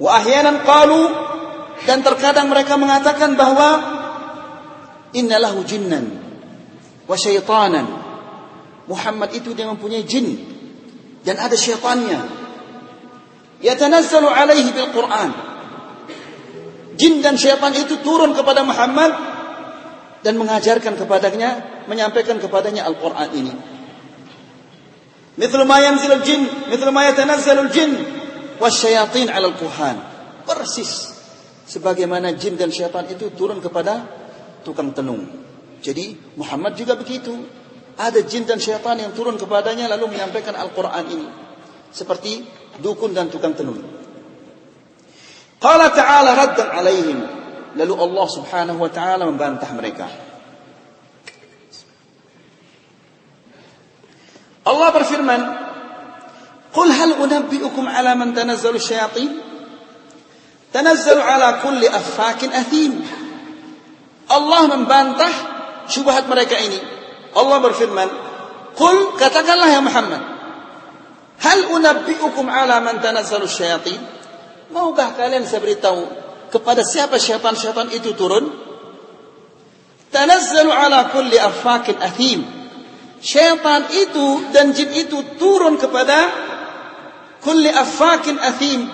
[0.00, 1.02] Wa ahyanan qalu
[1.84, 3.97] dan terkadang mereka mengatakan bahwa
[5.12, 6.04] innalahu jinnan
[7.08, 7.86] wa syaitanan.
[8.88, 10.32] Muhammad itu dia mempunyai jin
[11.24, 12.20] dan ada syaitannya.
[13.60, 15.30] Yatanazzalu alaihi bil Qur'an.
[16.96, 19.12] Jin dan syaitan itu turun kepada Muhammad
[20.24, 23.54] dan mengajarkan kepadanya, menyampaikan kepadanya Al-Quran ini.
[25.38, 27.94] Ma yanzilul jin, mithlu ma yatanazzalul jin,
[28.58, 29.96] wasyayatin al kuhan.
[30.42, 31.14] Persis.
[31.68, 34.08] Sebagaimana jin dan syaitan itu turun kepada
[34.68, 35.24] tukang tenung.
[35.80, 37.32] Jadi Muhammad juga begitu.
[37.96, 41.28] Ada jin dan syaitan yang turun kepadanya lalu menyampaikan Al-Quran ini.
[41.88, 42.44] Seperti
[42.84, 43.80] dukun dan tukang tenung.
[45.58, 47.18] Qala ta'ala raddan alaihim
[47.76, 50.08] Lalu Allah Subhanahu wa taala membantah mereka.
[54.64, 55.40] Allah berfirman,
[56.72, 59.30] "Qul hal unabbi'ukum 'ala man tanazzalu syayatin?"
[60.74, 62.92] Tanazzalu 'ala kulli affakin athim.
[64.28, 65.32] Allah membantah
[65.88, 66.80] syubhat mereka ini.
[67.32, 68.08] Allah berfirman,
[68.76, 70.22] "Qul katakanlah ya Muhammad,
[71.40, 74.00] hal unabbi'ukum 'ala man tanazzalu syayatin?"
[74.68, 76.04] Maukah kalian saya beritahu
[76.52, 78.52] kepada siapa syaitan-syaitan itu turun?
[80.12, 82.44] Tanazzalu ala kulli afakin athim.
[83.20, 86.18] Syaitan itu dan jin itu turun kepada
[87.40, 88.88] kulli afakin athim.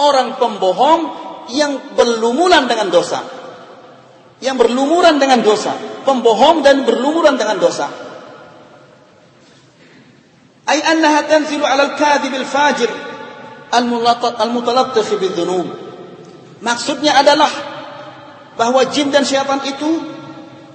[0.00, 1.00] Orang pembohong
[1.52, 3.41] yang berlumuran dengan dosa.
[4.42, 5.72] Yang berlumuran dengan dosa.
[6.02, 7.86] Pembohong dan berlumuran dengan dosa.
[10.66, 12.90] Ay annaha tanzilu ala al-kadhib al-fajir
[13.72, 15.66] al-mutalattikh bidhunub.
[16.62, 17.50] Maksudnya adalah
[18.54, 19.90] bahwa jin dan syaitan itu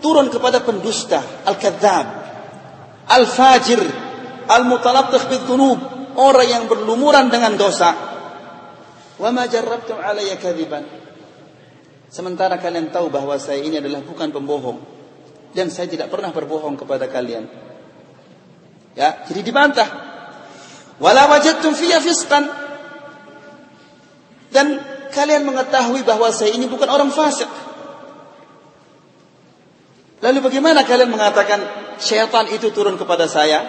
[0.03, 2.06] turun kepada pendusta, al-kadzab,
[3.08, 3.80] al-fajir,
[4.49, 5.80] al-mutalaqqih bidhunub,
[6.19, 7.95] orang yang berlumuran dengan dosa.
[9.17, 10.84] Wa ma jarrabtum alayya kadziban.
[12.08, 14.80] Sementara kalian tahu bahwa saya ini adalah bukan pembohong
[15.52, 17.48] dan saya tidak pernah berbohong kepada kalian.
[18.98, 19.89] Ya, jadi dibantah.
[20.98, 22.50] Wala wajadtum fiyya fisqan.
[24.50, 24.80] Dan
[25.13, 27.50] kalian mengetahui bahwa saya ini bukan orang fasik.
[30.17, 31.62] Lalu bagaimana kalian mengatakan
[32.02, 33.62] syaitan itu turun kepada saya?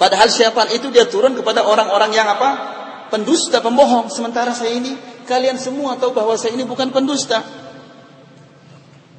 [0.00, 2.76] Padahal syaitan itu dia turun kepada orang-orang yang apa?
[3.12, 4.08] Pendusta, pembohong.
[4.08, 7.42] Sementara saya ini, kalian semua tahu bahwa saya ini bukan pendusta.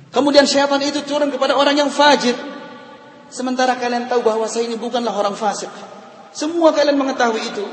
[0.10, 2.34] Kemudian syaitan itu turun kepada orang yang fajir.
[3.28, 5.70] Sementara kalian tahu bahwa saya ini bukanlah orang fasik.
[6.32, 7.66] Semua kalian mengetahui itu.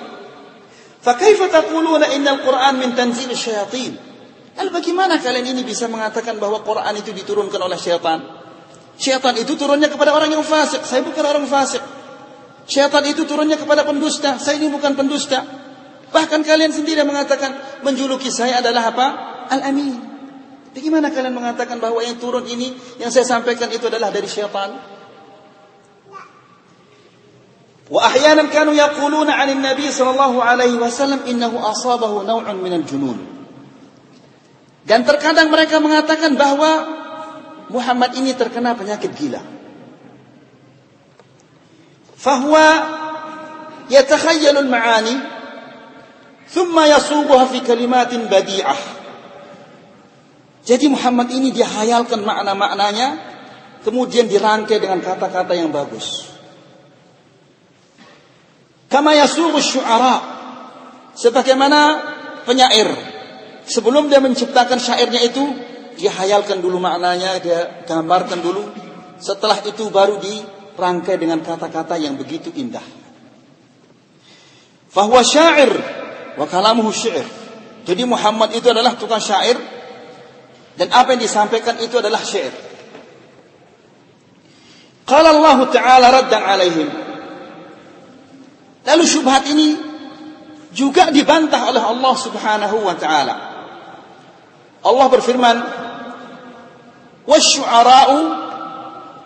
[0.98, 3.94] Fakaifa taquluna innal Qur'an min tanzil syayatin?
[4.54, 8.22] Lalu bagaimana kalian ini bisa mengatakan bahwa Quran itu diturunkan oleh syaitan?
[8.94, 10.82] Syaitan itu turunnya kepada orang yang fasik.
[10.86, 11.82] Saya bukan orang fasik.
[12.66, 14.38] Syaitan itu turunnya kepada pendusta.
[14.38, 15.63] Saya ini bukan pendusta.
[16.14, 19.06] Bahkan kalian sendiri mengatakan menjuluki saya adalah apa?
[19.50, 19.98] Al-Amin.
[20.70, 22.70] Bagaimana kalian mengatakan bahwa yang turun ini
[23.02, 24.78] yang saya sampaikan itu adalah dari syaitan?
[27.90, 33.18] Wa ahyanan kanu yaquluna 'anil nabi sallallahu alaihi wasallam innahu asabahu naw'un minal junun.
[34.86, 36.70] Dan terkadang mereka mengatakan bahwa
[37.74, 39.42] Muhammad ini terkena penyakit gila.
[42.14, 42.66] Fahuwa
[43.90, 45.33] yatakhayyalu al-ma'ani
[46.50, 48.80] thumma yasubuha fi kalimatin badi'ah.
[50.64, 53.20] Jadi Muhammad ini dia hayalkan makna-maknanya
[53.84, 56.32] kemudian dirangkai dengan kata-kata yang bagus.
[58.88, 60.32] Kama yasubu syu'ara.
[61.14, 61.78] Sebagaimana
[62.48, 62.90] penyair.
[63.68, 65.44] Sebelum dia menciptakan syairnya itu,
[65.94, 68.66] dia hayalkan dulu maknanya, dia gambarkan dulu.
[69.20, 72.82] Setelah itu baru dirangkai dengan kata-kata yang begitu indah.
[74.90, 75.70] Fahuwa syair
[76.36, 77.26] wa kalamuhu syair.
[77.84, 79.56] Jadi Muhammad itu adalah tukang syair
[80.74, 82.52] dan apa yang disampaikan itu adalah syair.
[85.04, 86.88] Qala Allah Ta'ala raddan alaihim
[88.84, 89.80] Lalu syubhat ini
[90.76, 93.34] juga dibantah oleh Allah Subhanahu wa taala.
[94.84, 95.56] Allah berfirman,
[97.24, 98.16] "Wasyu'ara'u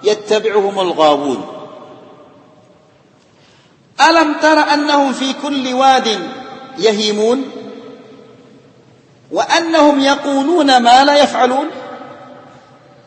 [0.06, 1.40] yattabi'uhumul ghawun."
[3.98, 6.22] Alam tara annahum fi kulli wadin
[9.28, 11.68] wa annahum yaquluna ma la yaf'alun?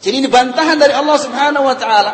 [0.02, 2.14] Jadi ini bantahan dari Allah Subhanahu wa taala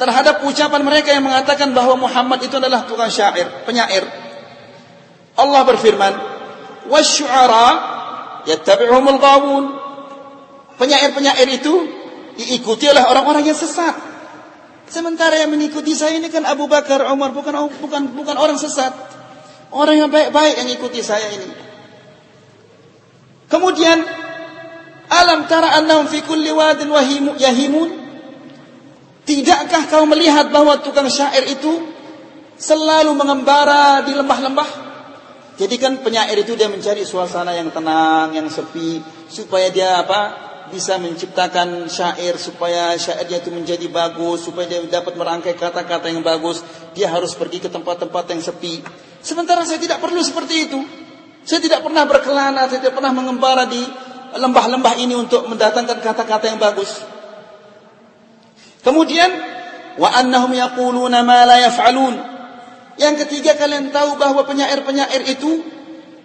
[0.00, 4.04] terhadap ucapan mereka yang mengatakan bahwa Muhammad itu adalah tukang syair, penyair.
[5.36, 6.12] Allah berfirman,
[6.88, 7.68] "Wasyu'ara
[8.48, 9.64] yattabi'uhumul ghawun."
[10.80, 11.72] Penyair-penyair itu
[12.40, 13.92] diikuti oleh orang-orang yang sesat.
[14.88, 18.90] Sementara yang mengikuti saya ini kan Abu Bakar, Umar, bukan bukan bukan orang sesat.
[19.70, 21.50] Orang yang baik-baik yang ikuti saya ini.
[23.50, 23.98] Kemudian
[25.10, 26.90] alam tara annahum fi kulli wadin
[27.38, 28.00] yahimun
[29.30, 31.86] Tidakkah kau melihat bahwa tukang syair itu
[32.58, 34.90] selalu mengembara di lembah-lembah?
[35.54, 38.98] Jadi kan penyair itu dia mencari suasana yang tenang, yang sepi,
[39.30, 40.50] supaya dia apa?
[40.74, 46.66] Bisa menciptakan syair supaya syairnya itu menjadi bagus, supaya dia dapat merangkai kata-kata yang bagus.
[46.98, 48.82] Dia harus pergi ke tempat-tempat yang sepi.
[49.20, 50.80] Sementara saya tidak perlu seperti itu.
[51.44, 53.80] Saya tidak pernah berkelana, saya tidak pernah mengembara di
[54.36, 57.00] lembah-lembah ini untuk mendatangkan kata-kata yang bagus.
[58.80, 59.28] Kemudian
[60.00, 62.14] wa annahum yaquluna ma la yaf'alun.
[63.00, 65.64] Yang ketiga kalian tahu bahwa penyair-penyair itu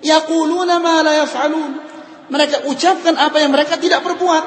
[0.04, 1.72] yaquluna ma la yaf'alun.
[2.26, 4.44] Mereka ucapkan apa yang mereka tidak perbuat.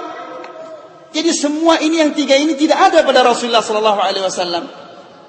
[1.09, 4.69] Jadi semua ini yang tiga ini tidak ada pada Rasulullah sallallahu alaihi wasallam.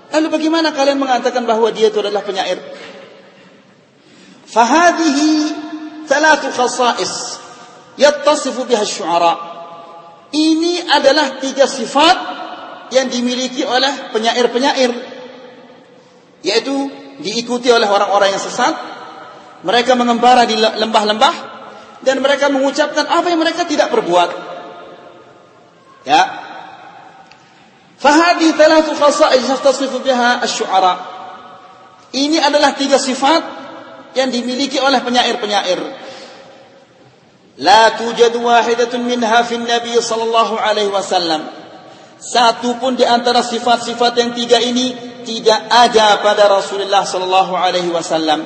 [0.10, 2.58] Lalu bagaimana kalian mengatakan bahwa dia itu adalah penyair?
[4.50, 5.30] Fahadihi
[6.10, 7.38] thalathu khasa'is
[8.02, 9.34] yattasifu biha syu'ara.
[10.34, 12.18] Ini adalah tiga sifat
[12.90, 14.92] yang dimiliki oleh penyair-penyair
[16.42, 16.74] yaitu
[17.20, 18.74] diikuti oleh orang-orang yang sesat
[19.62, 21.36] mereka mengembara di lembah-lembah
[22.00, 24.30] dan mereka mengucapkan apa yang mereka tidak perbuat.
[26.08, 26.24] Ya.
[28.00, 30.94] Fahadi thalathu khasa'is tasifu biha asy-syu'ara.
[32.16, 33.59] Ini adalah tiga sifat
[34.20, 35.80] yang dimiliki oleh penyair-penyair
[37.60, 41.60] la tujadu wahidatun minha fi nabi sallallahu alaihi wasallam
[42.20, 44.92] satu pun di antara sifat-sifat yang tiga ini
[45.24, 48.44] tidak ada pada Rasulullah sallallahu alaihi wasallam.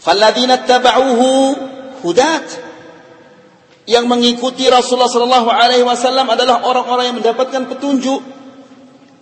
[0.00, 1.28] Falladzina tabauhu
[2.00, 2.72] hudat.
[3.84, 8.22] Yang mengikuti Rasulullah sallallahu alaihi wasallam adalah orang-orang yang mendapatkan petunjuk,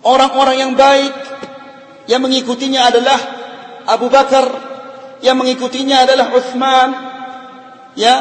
[0.06, 1.10] orang-orang yang baik.
[2.06, 3.18] Yang mengikutinya adalah
[3.88, 4.44] Abu Bakar,
[5.24, 6.88] yang mengikutinya adalah Uthman,
[7.96, 8.14] ya,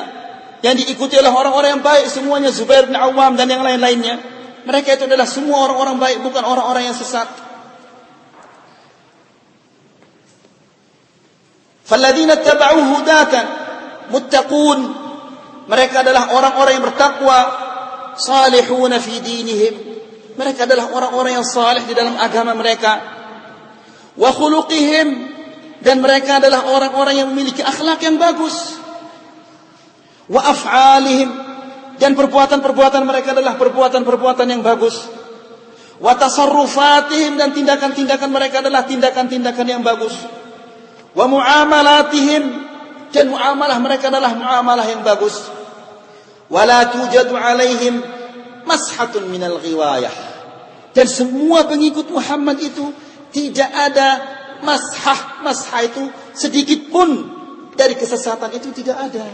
[0.64, 4.18] yang diikuti oleh orang-orang yang baik semuanya Zubair bin Awam dan yang lain-lainnya.
[4.66, 7.30] Mereka itu adalah semua orang-orang baik bukan orang-orang yang sesat.
[11.88, 13.46] Falladzina tabauhu hudatan
[14.12, 14.80] muttaqun.
[15.68, 17.40] Mereka adalah orang-orang yang bertakwa,
[18.20, 19.76] salihuna fi dinihim.
[20.36, 23.00] Mereka adalah orang-orang yang saleh di dalam agama mereka.
[24.20, 24.32] Wa
[25.82, 28.78] dan mereka adalah orang-orang yang memiliki akhlak yang bagus.
[30.28, 31.30] Wa af'alihim
[31.98, 35.06] dan perbuatan-perbuatan mereka adalah perbuatan-perbuatan yang bagus.
[35.98, 40.14] Wa tasarrufatihim dan tindakan-tindakan mereka adalah tindakan-tindakan yang bagus.
[41.18, 42.44] Wa muamalatihim
[43.10, 45.50] dan muamalah mereka adalah muamalah yang bagus.
[46.48, 48.00] Wala tujadu alaihim
[48.64, 50.14] mashatun minal ghiwayah.
[50.94, 52.94] Dan semua pengikut Muhammad itu
[53.34, 54.08] tidak ada
[54.64, 55.42] mashah.
[55.44, 57.10] Mashah itu sedikit pun
[57.78, 59.26] dari kesesatan itu tidak ada.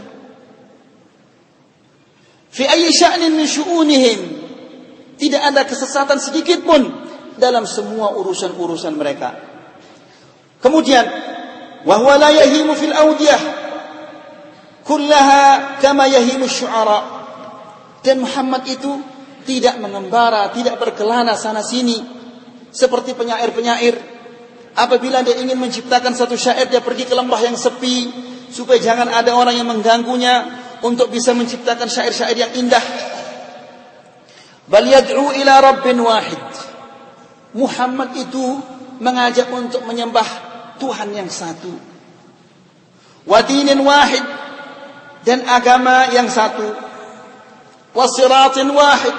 [2.54, 4.20] Fi ayyi sya'nin min syu'unihim.
[5.14, 6.82] Tidak ada kesesatan sedikit pun
[7.38, 9.34] dalam semua urusan-urusan mereka.
[10.62, 11.06] Kemudian,
[11.82, 13.42] wa huwa la yahimu fil awdiyah
[14.86, 17.26] kullaha kama yahimu syu'ara.
[18.04, 19.00] Dan Muhammad itu
[19.48, 22.00] tidak mengembara, tidak berkelana sana sini
[22.70, 24.13] seperti penyair-penyair.
[24.74, 28.10] Apabila dia ingin menciptakan satu syair, dia pergi ke lembah yang sepi
[28.50, 32.82] supaya jangan ada orang yang mengganggunya untuk bisa menciptakan syair-syair yang indah.
[34.66, 36.42] Bal yad'u ila rabbin wahid.
[37.54, 38.58] Muhammad itu
[38.98, 40.26] mengajak untuk menyembah
[40.82, 41.70] Tuhan yang satu.
[43.24, 44.24] Wa dinin wahid
[45.22, 46.66] dan agama yang satu.
[47.94, 49.16] Wa siratin wahid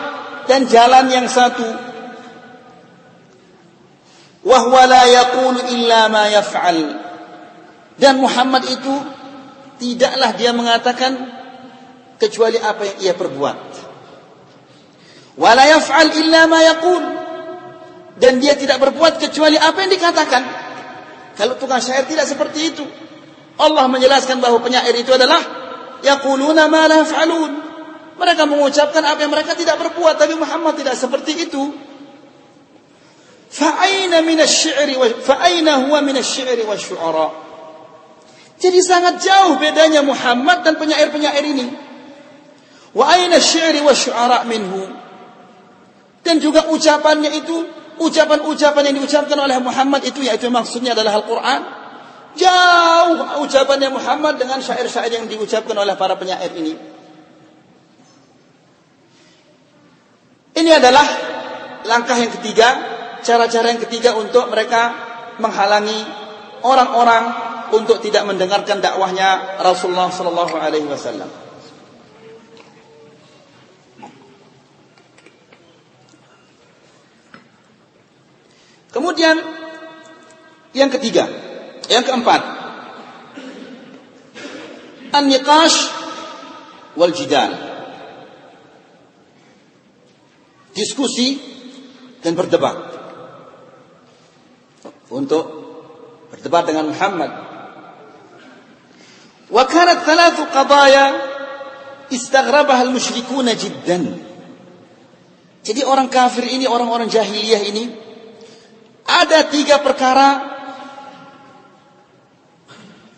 [0.52, 1.85] dan jalan yang satu.
[4.46, 6.80] Wa la ma yaf'al.
[7.98, 8.94] Dan Muhammad itu
[9.82, 11.18] tidaklah dia mengatakan
[12.22, 13.58] kecuali apa yang ia perbuat.
[15.36, 17.04] Ma yaqul.
[18.16, 20.44] Dan dia tidak berbuat kecuali apa yang dikatakan.
[21.36, 22.86] Kalau tukang syair tidak seperti itu.
[23.60, 25.42] Allah menjelaskan bahwa penyair itu adalah
[26.06, 27.52] yaquluna ma la yaf'alun.
[28.16, 31.76] Mereka mengucapkan apa yang mereka tidak berbuat, tapi Muhammad tidak seperti itu.
[33.50, 37.28] Fa'aina wa fa'aina huwa asy-syi'ri wasyu'ara.
[38.56, 41.68] Jadi sangat jauh bedanya Muhammad dan penyair-penyair ini.
[42.96, 44.92] Wa aina asy-syi'ri wasyu'ara minhu.
[46.26, 47.70] Dan juga ucapannya itu,
[48.02, 51.62] ucapan-ucapan yang diucapkan oleh Muhammad itu, yaitu maksudnya adalah Al-Quran.
[52.36, 56.76] Jauh ucapannya Muhammad dengan syair-syair yang diucapkan oleh para penyair ini.
[60.56, 61.08] Ini adalah
[61.84, 62.95] langkah yang ketiga,
[63.26, 64.94] cara-cara yang ketiga untuk mereka
[65.42, 66.06] menghalangi
[66.62, 67.24] orang-orang
[67.74, 71.28] untuk tidak mendengarkan dakwahnya Rasulullah sallallahu alaihi wasallam.
[78.96, 79.36] Kemudian
[80.72, 81.28] yang ketiga,
[81.92, 82.42] yang keempat,
[85.12, 85.78] an-niqash
[86.96, 87.52] wal jidal.
[90.72, 91.40] Diskusi
[92.24, 92.95] dan berdebat.
[95.10, 95.46] Untuk
[96.34, 97.32] berdebat dengan Muhammad.
[99.50, 101.06] Wa kanat thalathu qadaya
[102.10, 104.22] istaghrabaha al-musyrikuna jiddan.
[105.66, 107.90] Jadi orang kafir ini, orang-orang jahiliyah ini
[109.06, 110.54] ada tiga perkara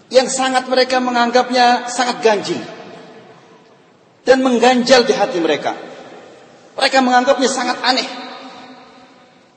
[0.07, 2.59] yang sangat mereka menganggapnya sangat ganjil
[4.23, 5.75] dan mengganjal di hati mereka.
[6.75, 8.07] Mereka menganggapnya sangat aneh.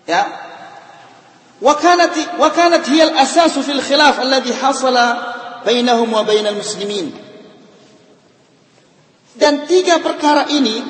[0.07, 0.50] Ya.
[1.61, 5.07] Kanat hiya al-asas fil khilaf alladhi hasala
[5.65, 7.13] bainahum wa bainal muslimin.
[9.37, 10.81] Dan tiga perkara ini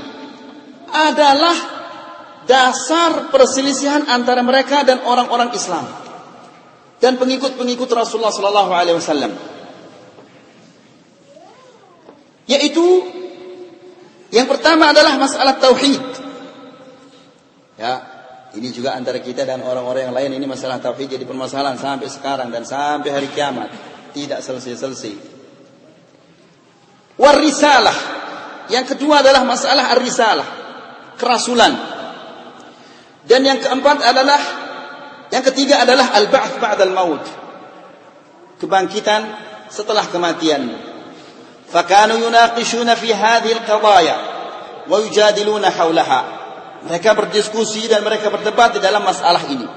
[0.90, 1.56] adalah
[2.46, 5.86] dasar perselisihan antara mereka dan orang-orang Islam
[6.98, 9.32] dan pengikut-pengikut Rasulullah sallallahu alaihi wasallam.
[12.50, 12.86] Yaitu
[14.30, 16.02] yang pertama adalah masalah tauhid.
[17.78, 18.09] Ya,
[18.50, 22.50] ini juga antara kita dan orang-orang yang lain ini masalah tauhid jadi permasalahan sampai sekarang
[22.50, 23.70] dan sampai hari kiamat
[24.10, 25.14] tidak selesai-selesai.
[27.14, 27.98] Warisalah.
[28.70, 30.48] Yang kedua adalah masalah ar-risalah,
[31.14, 31.74] kerasulan.
[33.26, 34.40] Dan yang keempat adalah
[35.30, 37.22] yang ketiga adalah al-ba'ts ba'dal maut.
[38.58, 39.22] Kebangkitan
[39.70, 40.74] setelah kematian.
[41.70, 44.16] Fakanu yunaqishuna fi hadhihi al-qadaya
[44.90, 46.39] wa yujadiluna haulaha.
[46.80, 49.68] Mereka berdiskusi dan mereka berdebat di dalam masalah ini.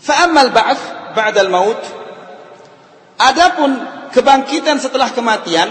[0.00, 1.80] Fa ammal ba'ts ba'dal maut
[3.18, 3.74] Adapun
[4.14, 5.68] kebangkitan setelah kematian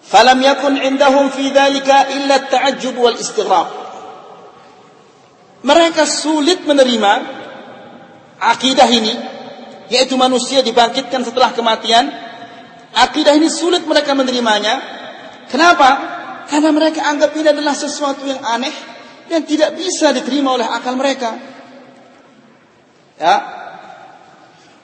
[0.00, 3.68] falam yakun indahum fi dhalika illa ta'ajjub wal istighraq
[5.60, 7.12] mereka sulit menerima
[8.40, 9.14] akidah ini
[9.92, 12.08] yaitu manusia dibangkitkan setelah kematian
[12.96, 14.96] akidah ini sulit mereka menerimanya
[15.46, 16.15] Kenapa?
[16.46, 18.74] Karena mereka anggap ini adalah sesuatu yang aneh
[19.26, 21.34] yang tidak bisa diterima oleh akal mereka.
[23.18, 23.36] Ya.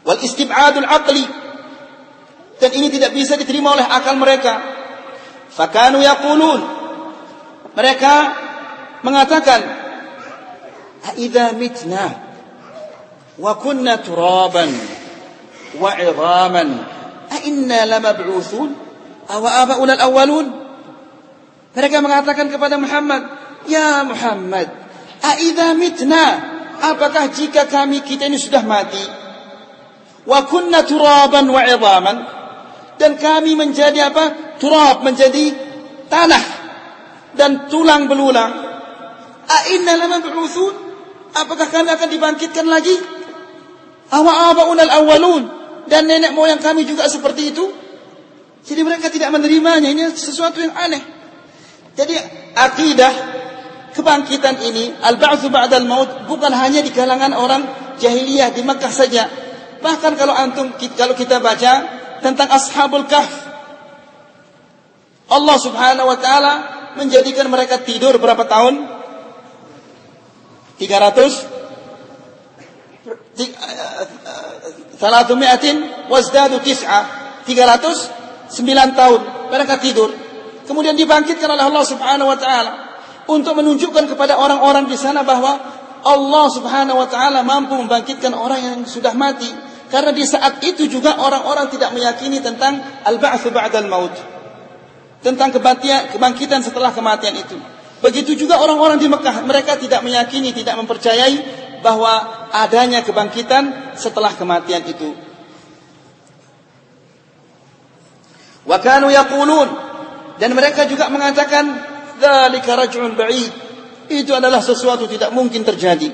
[0.03, 1.25] Wal istib'adul aqli
[2.59, 4.59] dan ini tidak bisa diterima oleh akal mereka.
[5.53, 6.61] Fakanu yaqulun
[7.75, 8.15] mereka
[9.07, 9.61] mengatakan
[11.19, 12.07] idza mitna
[13.39, 14.71] wa kunna turaban
[15.79, 16.69] wa 'idhaman
[17.31, 18.69] a inna lamab'uthun
[19.29, 20.62] aw aba'una al-awwalun
[21.73, 23.23] mereka mengatakan kepada Muhammad
[23.65, 24.69] ya Muhammad
[25.23, 26.27] a idza mitna?
[26.83, 28.99] Apakah jika kami kita ini sudah mati?
[30.27, 32.17] Wa kunna turaban wa 'idhaman
[32.99, 34.57] dan kami menjadi apa?
[34.59, 35.55] Turab menjadi
[36.11, 36.45] tanah
[37.35, 38.53] dan tulang belulang.
[39.47, 40.75] A inna lamab'uthun
[41.35, 42.95] apakah kami akan dibangkitkan lagi?
[44.13, 45.43] Awa aba'una al-awwalun?
[45.89, 47.65] Dan nenek moyang kami juga seperti itu.
[48.63, 49.91] Jadi mereka tidak menerimanya.
[49.91, 51.03] Ini sesuatu yang aneh.
[51.93, 52.15] Jadi
[52.57, 53.13] akidah
[53.93, 57.63] kebangkitan ini al-ba'tsu ba'dal maut bukan hanya di kalangan orang
[58.01, 59.29] jahiliyah di Makkah saja.
[59.83, 61.73] Bahkan kalau antum kalau kita baca
[62.23, 63.43] tentang ashabul kahf
[65.33, 66.53] Allah Subhanahu wa taala
[67.01, 68.85] menjadikan mereka tidur berapa tahun?
[70.77, 71.53] 300
[75.03, 77.23] Salatumi'atin wazdadu tis'a.
[77.43, 78.55] 309
[78.95, 79.21] tahun
[79.51, 80.15] mereka tidur.
[80.63, 82.73] Kemudian dibangkitkan oleh Allah Subhanahu wa taala
[83.27, 85.59] untuk menunjukkan kepada orang-orang di sana bahwa
[86.03, 89.51] Allah Subhanahu wa taala mampu membangkitkan orang yang sudah mati.
[89.93, 94.15] Karena di saat itu juga orang-orang tidak meyakini tentang al-ba'tsu ba'dal maut.
[95.21, 97.55] Tentang kebangkitan, setelah kematian itu.
[98.03, 104.83] Begitu juga orang-orang di Mekah, mereka tidak meyakini, tidak mempercayai bahwa adanya kebangkitan setelah kematian
[104.89, 105.13] itu.
[108.67, 109.92] Wa kanu yaqulun
[110.43, 111.71] dan mereka juga mengatakan
[112.19, 113.53] dzalika raj'un ba'id.
[114.11, 116.11] Itu adalah sesuatu tidak mungkin terjadi.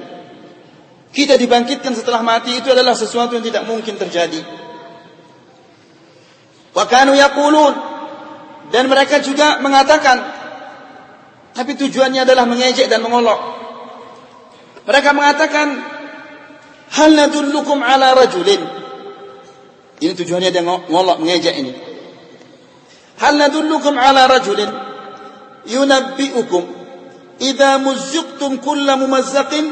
[1.08, 4.44] Kita dibangkitkan setelah mati itu adalah sesuatu yang tidak mungkin terjadi.
[6.76, 7.72] Wa kanu yaqulun
[8.68, 10.20] dan mereka juga mengatakan
[11.56, 13.40] tapi tujuannya adalah mengejek dan mengolok.
[14.84, 15.66] Mereka mengatakan,
[16.92, 18.60] Hal nadullukum ala rajulin.
[20.04, 21.87] Ini tujuannya dia ngolok, mengejek ini.
[23.18, 24.70] Nadullukum ala rajulin
[25.66, 26.64] yunabbi'ukum
[27.42, 29.64] idza muzziqtum kulla mumazzaqin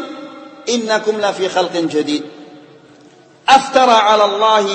[0.66, 2.26] innakum la fi khalqin jadid.
[3.47, 4.66] Aftara 'ala Allah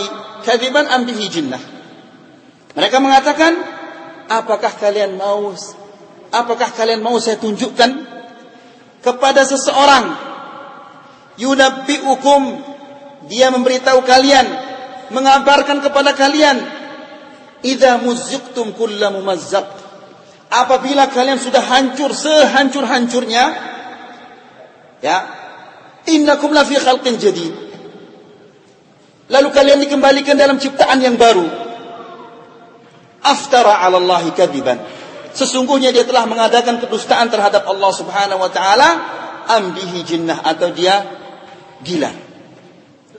[0.47, 1.59] kadiban am bihi jinnah.
[2.71, 3.59] Mereka mengatakan,
[4.31, 5.51] apakah kalian mau
[6.31, 7.91] apakah kalian mau saya tunjukkan
[9.03, 10.15] kepada seseorang
[11.35, 12.41] yunabbi'ukum
[13.27, 14.47] dia memberitahu kalian
[15.11, 16.80] mengabarkan kepada kalian
[17.61, 18.73] idza muzziqtum
[20.51, 23.43] apabila kalian sudah hancur sehancur-hancurnya
[24.99, 25.17] ya
[26.09, 27.53] innakum la fi khalqin jadid.
[29.31, 31.47] Lalu kalian dikembalikan dalam ciptaan yang baru.
[33.23, 34.75] Aftara 'ala Allah kadiban.
[35.31, 38.89] Sesungguhnya dia telah mengadakan kedustaan terhadap Allah Subhanahu wa taala.
[39.41, 41.01] Ambihi jinnah atau dia
[41.81, 42.11] gila.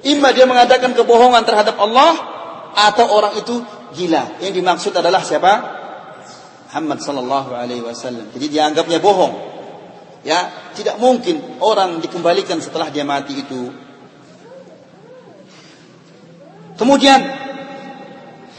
[0.05, 2.13] Ima dia mengadakan kebohongan terhadap Allah
[2.73, 3.63] atau orang itu
[3.93, 4.41] gila.
[4.41, 5.53] Yang dimaksud adalah siapa?
[6.73, 8.33] Muhammad sallallahu alaihi wasallam.
[8.33, 9.53] Jadi dianggapnya bohong.
[10.25, 13.69] Ya, tidak mungkin orang dikembalikan setelah dia mati itu.
[16.81, 17.21] Kemudian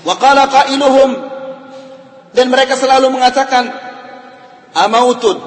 [0.06, 1.10] waqala qailuhum
[2.38, 3.74] dan mereka selalu mengatakan
[4.78, 5.38] amautun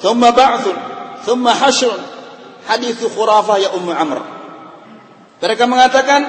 [0.00, 0.76] thumma ba'thun
[1.28, 2.00] thumma hashrun
[2.68, 4.18] hadis khurafah ya Ummu Amr.
[5.40, 6.20] Mereka mengatakan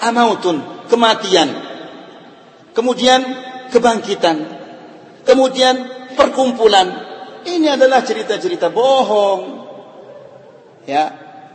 [0.00, 1.52] amautun, kematian.
[2.74, 3.20] Kemudian
[3.70, 4.36] kebangkitan.
[5.22, 5.74] Kemudian
[6.18, 6.90] perkumpulan.
[7.46, 9.40] Ini adalah cerita-cerita bohong.
[10.84, 11.04] Ya,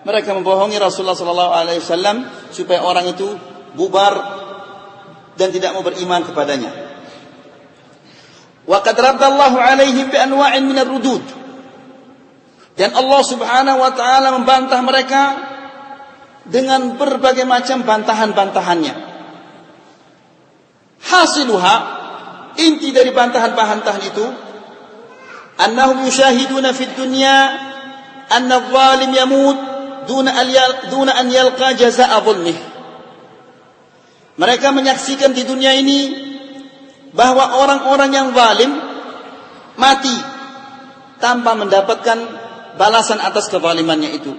[0.08, 3.30] mereka membohongi Rasulullah sallallahu alaihi wasallam supaya orang itu
[3.76, 4.14] bubar
[5.38, 6.72] dan tidak mau beriman kepadanya.
[8.66, 11.24] Wa qad alaihim bi anwa'in min ar-rudud.
[12.80, 15.22] Dan Allah Subhanahu wa taala membantah mereka
[16.48, 19.09] dengan berbagai macam bantahan-bantahannya.
[21.00, 21.76] Hasiluha
[22.60, 24.26] inti dari bantahan-bantahan itu
[25.60, 27.36] annahum yushahiduna fid dunya
[28.30, 29.58] anna adh-dhalim yamut
[30.10, 30.48] duna an
[30.90, 32.58] duna an yalqa jazaa'a dhulmih.
[34.40, 36.00] Mereka menyaksikan di dunia ini
[37.12, 38.72] bahwa orang-orang yang zalim
[39.76, 40.16] mati
[41.20, 42.18] tanpa mendapatkan
[42.80, 44.32] balasan atas kezalimannya itu.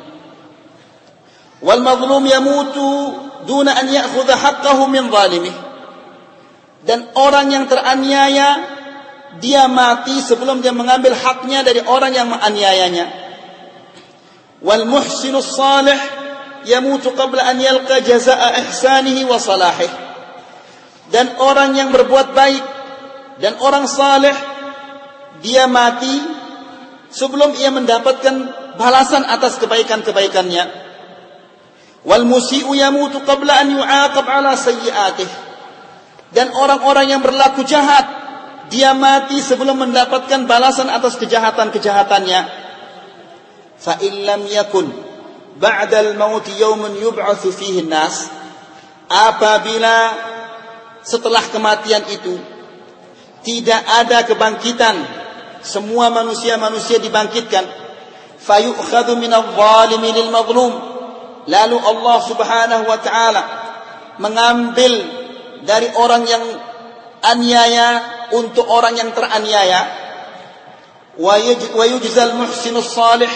[1.61, 2.89] Wal mazlum yamutu
[3.45, 5.70] duna an ya'khudha haqqahu min zalimih.
[6.85, 8.81] Dan orang yang teraniaya
[9.39, 13.07] dia mati sebelum dia mengambil haknya dari orang yang menganiayanya.
[14.65, 15.97] Wal muhsinus salih
[16.67, 19.89] yamutu qabla an yalqa jazaa ihsanihi wa salahih.
[21.13, 22.65] Dan orang yang berbuat baik
[23.39, 24.35] dan orang saleh
[25.45, 26.21] dia mati
[27.11, 28.35] sebelum ia mendapatkan
[28.79, 30.65] balasan atas kebaikan-kebaikannya.
[32.01, 35.50] Wal musii'u yamutu qabla an yu'aqab ala sayyi'atihi.
[36.31, 38.07] Dan orang-orang yang berlaku jahat
[38.71, 42.41] dia mati sebelum mendapatkan balasan atas kejahatan-kejahatannya.
[43.81, 44.87] Fa illam yakun
[45.59, 48.31] ba'da al-maut yawmun yub'atsu fihi nas
[49.11, 49.97] apabila
[51.03, 52.39] setelah kematian itu
[53.43, 54.97] tidak ada kebangkitan
[55.61, 57.65] semua manusia-manusia dibangkitkan
[58.41, 60.29] fayu'khadhu min adh-dhalimi lil
[61.49, 63.43] lalu Allah Subhanahu wa taala
[64.21, 65.20] mengambil
[65.65, 66.45] dari orang yang
[67.25, 67.89] aniaya
[68.33, 69.81] untuk orang yang teraniaya.
[71.21, 71.37] Wa
[71.87, 72.35] yujzal
[72.85, 73.33] salih.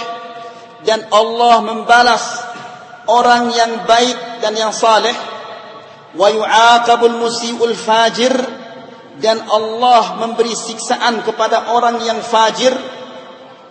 [0.84, 2.44] Dan Allah membalas
[3.08, 5.16] orang yang baik dan yang saleh
[6.12, 7.16] wa yu'aqabul
[7.76, 8.34] fajir.
[9.14, 12.74] Dan Allah memberi siksaan kepada orang yang fajir.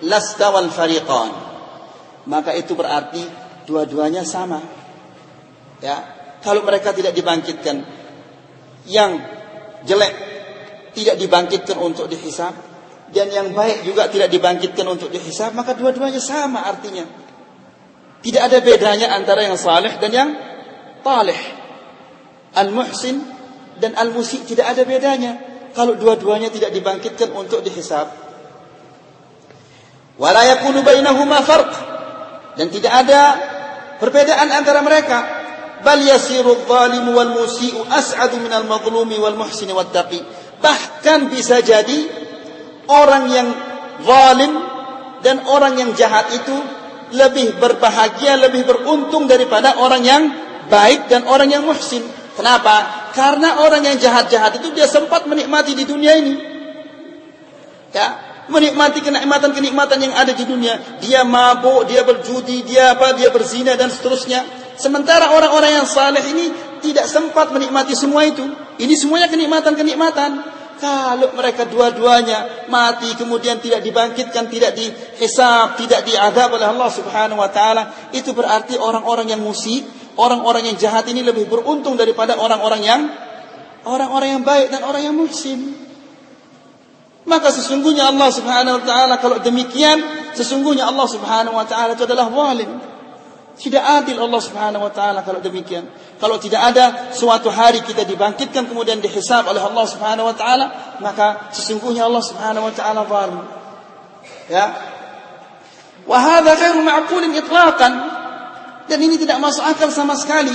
[0.03, 1.31] Lasta wal fariqan.
[2.27, 3.23] Maka itu berarti
[3.67, 4.59] dua-duanya sama.
[5.83, 5.99] Ya
[6.43, 8.02] kalau mereka tidak dibangkitkan
[8.87, 9.19] yang
[9.87, 10.13] jelek
[10.93, 12.53] tidak dibangkitkan untuk dihisab
[13.13, 17.05] dan yang baik juga tidak dibangkitkan untuk dihisab maka dua-duanya sama artinya.
[18.23, 20.29] Tidak ada bedanya antara yang saleh dan yang
[21.03, 21.35] talih
[22.55, 23.19] al-muhsin
[23.83, 25.33] dan al-musi tidak ada bedanya.
[25.73, 28.23] Kalau dua-duanya tidak dibangkitkan untuk dihisab
[30.13, 30.85] wala yakunu
[32.53, 33.21] dan tidak ada
[33.97, 35.42] perbedaan antara mereka
[35.83, 40.23] bal yasiru dhalimu wal musii'u as'adu minal mazlumi wal muhsini wat taqi
[40.63, 42.07] bahkan bisa jadi
[42.87, 43.47] orang yang
[44.03, 44.53] zalim
[45.23, 46.55] dan orang yang jahat itu
[47.13, 50.23] lebih berbahagia lebih beruntung daripada orang yang
[50.67, 52.03] baik dan orang yang muhsin.
[52.33, 53.09] Kenapa?
[53.13, 56.35] Karena orang yang jahat-jahat itu dia sempat menikmati di dunia ini.
[57.93, 60.99] Ya menikmati kenikmatan-kenikmatan yang ada di dunia.
[60.99, 64.43] Dia mabuk dia berjudi dia apa dia berzina dan seterusnya
[64.73, 66.45] Sementara orang-orang yang saleh ini
[66.81, 68.43] tidak sempat menikmati semua itu.
[68.81, 70.31] Ini semuanya kenikmatan-kenikmatan.
[70.83, 77.47] Kalau mereka dua-duanya mati kemudian tidak dibangkitkan, tidak dihisab, tidak diadab oleh Allah Subhanahu wa
[77.47, 79.85] taala, itu berarti orang-orang yang musik,
[80.19, 83.01] orang-orang yang jahat ini lebih beruntung daripada orang-orang yang
[83.87, 85.71] orang-orang yang baik dan orang yang muhsin.
[87.23, 90.03] Maka sesungguhnya Allah Subhanahu wa taala kalau demikian,
[90.35, 92.92] sesungguhnya Allah Subhanahu wa taala itu adalah zalim.
[93.53, 95.85] Tidak adil Allah Subhanahu wa taala kalau demikian.
[96.17, 100.65] Kalau tidak ada suatu hari kita dibangkitkan kemudian dihisab oleh Allah Subhanahu wa taala,
[101.05, 103.41] maka sesungguhnya Allah Subhanahu wa taala zalim.
[104.49, 104.65] Ya.
[106.09, 107.93] Wa hadza ghairu ma'qulin itlaqan.
[108.89, 110.51] Dan ini tidak masuk akal sama sekali.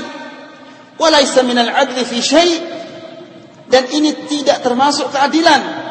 [0.98, 2.78] Walaysa minal adli fi syai'
[3.68, 5.86] dan ini tidak termasuk keadilan.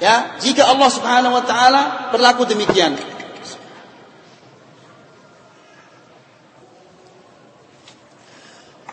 [0.00, 2.98] Ya, jika Allah Subhanahu wa taala berlaku demikian.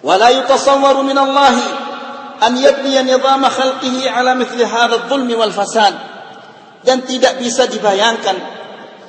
[0.06, 1.54] ولا يتصور من الله
[2.46, 5.94] أن يبني نظام خلقه على مثل هذا الظلم والفساد
[6.82, 8.34] dan tidak bisa dibayangkan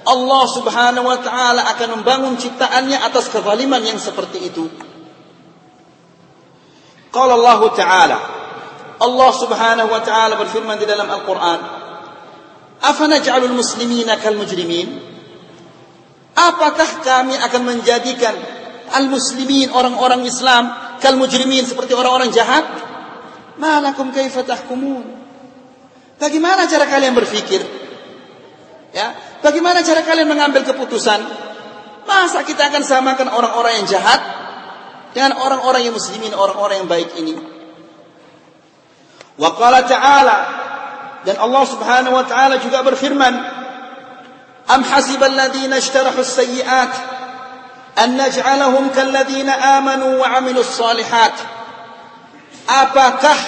[0.05, 4.69] Allah Subhanahu wa taala akan membangun ciptaannya atas kezaliman yang seperti itu.
[7.09, 8.17] Qala Allah taala
[9.01, 11.59] Allah Subhanahu wa taala berfirman di dalam Al-Qur'an
[12.81, 15.13] Afanaj'alul muslimina kal mujrimin
[16.33, 18.33] Apakah kami akan menjadikan
[18.93, 22.64] al-muslimin orang-orang Islam kal mujrimin seperti orang-orang jahat?
[23.58, 25.18] Malakum kaifa tahkumun?
[26.18, 27.62] Bagaimana cara kalian berpikir
[28.88, 31.20] ya bagaimana cara kalian mengambil keputusan?
[32.08, 34.20] Masa kita akan samakan orang-orang yang jahat
[35.12, 37.36] dengan orang-orang yang muslimin orang-orang yang baik ini?
[39.38, 40.38] Wa qala ta'ala
[41.22, 43.34] dan Allah Subhanahu wa taala juga berfirman
[44.66, 46.22] am hasibal ladzina ishtarahu
[47.98, 50.78] an naj'alahum kalladzina amanu wa 'amilus.
[52.68, 53.38] Apakah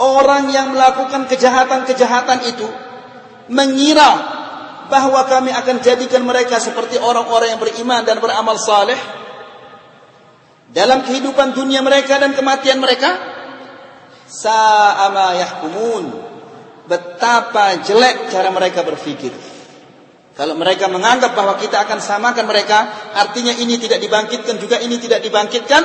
[0.00, 2.68] orang yang melakukan kejahatan-kejahatan itu
[3.52, 4.10] mengira
[4.88, 8.98] bahwa kami akan jadikan mereka seperti orang-orang yang beriman dan beramal saleh
[10.70, 13.38] dalam kehidupan dunia mereka dan kematian mereka?
[14.30, 16.04] Sa'ama yahkumun.
[16.86, 19.30] Betapa jelek cara mereka berpikir.
[20.40, 25.20] Kalau mereka menganggap bahwa kita akan samakan mereka, artinya ini tidak dibangkitkan juga ini tidak
[25.20, 25.84] dibangkitkan,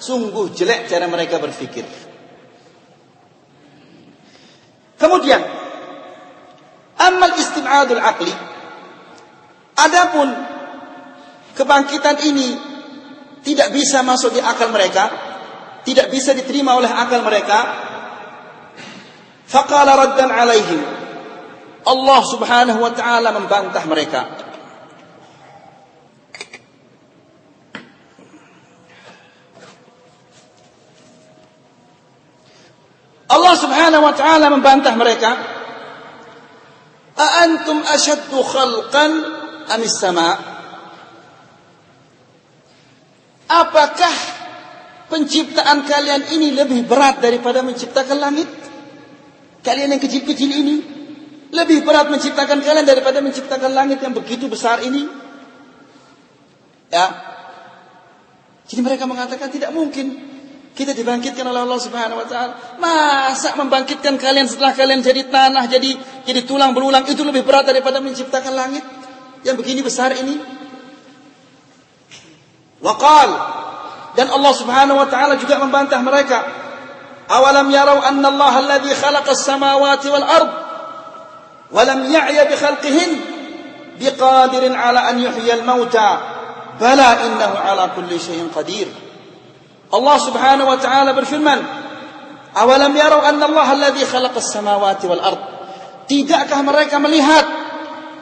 [0.00, 1.84] sungguh jelek cara mereka berpikir.
[4.96, 5.60] Kemudian
[7.00, 8.32] Amal istibadul aqli.
[9.80, 10.28] Adapun
[11.56, 12.48] kebangkitan ini
[13.40, 15.08] tidak bisa masuk di akal mereka,
[15.88, 17.88] tidak bisa diterima oleh akal mereka.
[19.48, 20.99] Faqala raddan alaihim.
[21.86, 24.20] Allah Subhanahu wa taala membantah mereka.
[33.30, 35.30] Allah Subhanahu wa taala membantah mereka.
[37.16, 39.12] A antum ashaddu khalqan
[39.70, 40.30] am sama
[43.50, 44.14] Apakah
[45.10, 48.46] penciptaan kalian ini lebih berat daripada menciptakan langit?
[49.66, 50.99] Kalian yang kecil-kecil ini
[51.50, 55.06] lebih berat menciptakan kalian daripada menciptakan langit yang begitu besar ini?
[56.90, 57.06] Ya.
[58.70, 60.14] Jadi mereka mengatakan tidak mungkin
[60.78, 62.52] kita dibangkitkan oleh Allah Subhanahu wa taala.
[62.78, 65.90] Masa membangkitkan kalian setelah kalian jadi tanah, jadi
[66.22, 68.86] jadi tulang berulang itu lebih berat daripada menciptakan langit
[69.42, 70.38] yang begini besar ini?
[72.80, 73.30] Waqal
[74.14, 76.38] dan Allah Subhanahu wa taala juga membantah mereka.
[77.30, 80.50] Awalam yarau anna Allah alladhi khalaqa as-samawati wal ard
[81.70, 83.10] bi khalqihin
[84.00, 86.08] biqadirin ala an yuhyiya al-mauta
[86.80, 88.88] bala innahu ala kulli syai'in qadir.
[89.90, 91.60] Allah Subhanahu wa taala berfirman,
[92.56, 95.42] "Awalam yarau anna Allah alladhi khalaqas samawati wal ard?"
[96.10, 97.46] Tidakkah mereka melihat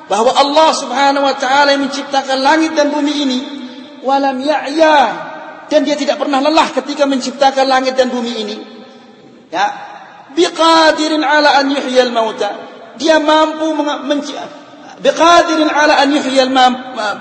[0.09, 3.41] bahwa Allah Subhanahu wa taala yang menciptakan langit dan bumi ini
[4.05, 4.99] walam ya'ya
[5.69, 8.57] dan dia tidak pernah lelah ketika menciptakan langit dan bumi ini.
[9.53, 9.67] Ya,
[10.33, 11.73] biqadirin ala an
[12.13, 12.78] mauta.
[12.99, 13.73] Dia mampu
[14.99, 16.51] biqadirin ala an yuhyiyal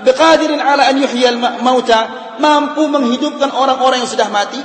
[0.01, 4.61] biqadirin ala an yuhyiyal mauta mampu menghidupkan orang-orang yang sudah mati?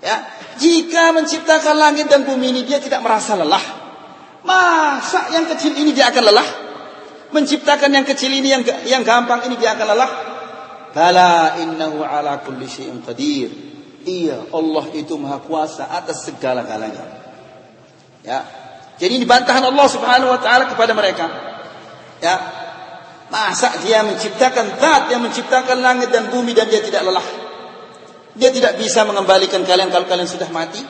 [0.00, 0.16] Ya,
[0.56, 3.60] jika menciptakan langit dan bumi ini dia tidak merasa lelah,
[4.44, 6.48] masa yang kecil ini dia akan lelah?
[7.30, 10.10] Menciptakan yang kecil ini yang yang gampang ini dia akan lelah?
[10.90, 13.52] Bala innahu ala kulli syai'in qadir.
[14.00, 17.04] Iya, Allah itu maha kuasa atas segala-galanya.
[18.24, 18.59] Ya.
[19.00, 21.26] Jadi ini bantahan Allah Subhanahu wa taala kepada mereka.
[22.20, 22.36] Ya,
[23.30, 27.22] Masa dia menciptakan zat yang menciptakan langit dan bumi dan dia tidak lelah?
[28.34, 30.82] Dia tidak bisa mengembalikan kalian kalau kalian sudah mati?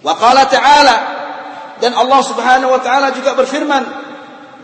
[0.00, 0.96] Wa qala ta'ala
[1.76, 3.84] dan Allah Subhanahu wa taala juga berfirman,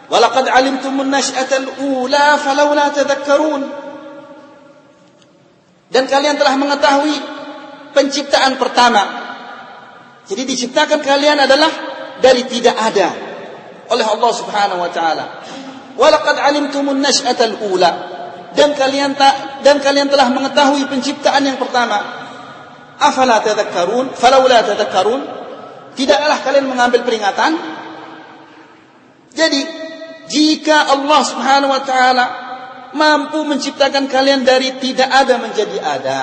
[0.09, 3.63] "Wa laqad 'alimtumun nash'atal ula falawla tadhakkarun."
[5.93, 7.17] Dan kalian telah mengetahui
[7.93, 9.28] penciptaan pertama.
[10.29, 11.73] Jadi diciptakan kalian adalah
[12.21, 13.09] dari tidak ada
[13.89, 15.25] oleh Allah Subhanahu wa taala.
[15.97, 17.91] Walaqad alimtumun nash'atal ula
[18.53, 21.99] dan kalian tak dan kalian telah mengetahui penciptaan yang pertama.
[22.99, 24.13] Afala tadhakkarun?
[24.15, 25.21] Falaula tadhakkarun?
[25.97, 27.59] Tidaklah kalian mengambil peringatan?
[29.35, 29.61] Jadi,
[30.29, 32.27] jika Allah Subhanahu wa taala
[32.93, 36.21] mampu menciptakan kalian dari tidak ada menjadi ada,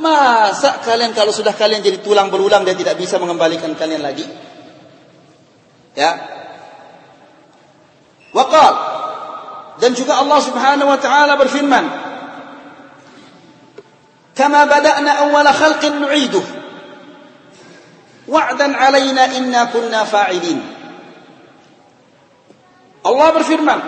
[0.00, 4.24] masa kalian kalau sudah kalian jadi tulang berulang dan tidak bisa mengembalikan kalian lagi?
[5.92, 6.10] Ya,
[8.32, 8.74] Waqal
[9.76, 11.84] dan juga Allah Subhanahu wa taala berfirman
[14.32, 16.40] Kama bada'na awwala khalqin nu'iduh.
[18.32, 20.56] Wa'dan 'alaina inna kunna fa'ilin.
[23.04, 23.80] Allah berfirman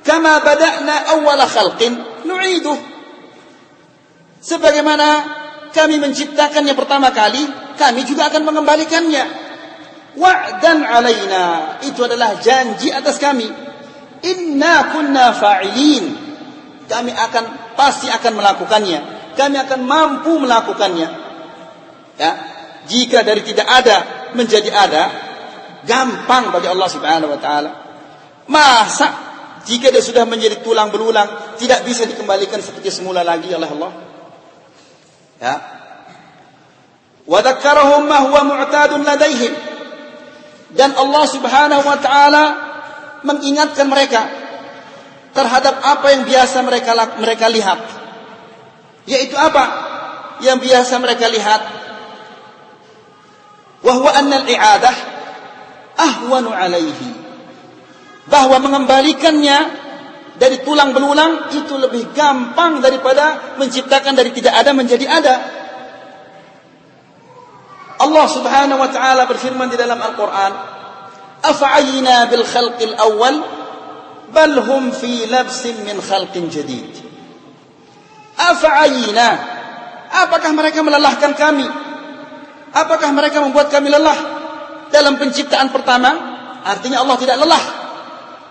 [0.00, 2.95] Kama bada'na awwala khalqin nu'iduh
[4.46, 5.08] Sebagaimana
[5.74, 7.42] kami menciptakannya pertama kali
[7.74, 9.24] kami juga akan mengembalikannya.
[10.14, 11.76] Wa'dan alaina.
[11.82, 13.50] Itu adalah janji atas kami.
[14.22, 16.04] Inna kunna fa'ilin.
[16.86, 19.00] Kami akan pasti akan melakukannya.
[19.34, 21.08] Kami akan mampu melakukannya.
[22.16, 22.32] Ya.
[22.86, 25.02] Jika dari tidak ada menjadi ada
[25.82, 27.70] gampang bagi Allah Subhanahu wa taala.
[28.46, 29.10] Masa
[29.66, 34.05] jika dia sudah menjadi tulang belulang tidak bisa dikembalikan seperti semula lagi oleh Allah
[35.42, 35.54] ya
[37.26, 39.52] wa dzakkarahum ma huwa mu'tadun ladaihim
[40.76, 42.44] dan Allah Subhanahu wa taala
[43.24, 44.46] mengingatkan mereka
[45.36, 47.80] terhadap apa yang biasa mereka mereka lihat.
[49.04, 49.64] Yaitu apa?
[50.40, 51.62] Yang biasa mereka lihat.
[53.84, 54.96] Wahwa anna al-i'adah
[56.00, 57.08] ahwanu alaihi.
[58.26, 59.85] Bahwa mengembalikannya
[60.36, 65.34] dari tulang belulang itu lebih gampang daripada menciptakan dari tidak ada menjadi ada.
[67.96, 70.52] Allah Subhanahu wa taala berfirman di dalam Al-Qur'an,
[71.40, 73.36] "Afa'ayna bil khalqil awwal
[74.30, 76.92] bal hum fi labsin min khalqin jadid."
[78.36, 79.56] Afa'ayna
[80.06, 81.66] Apakah mereka melelahkan kami?
[82.70, 84.36] Apakah mereka membuat kami lelah?
[84.90, 86.10] dalam penciptaan pertama,
[86.62, 87.64] artinya Allah tidak lelah.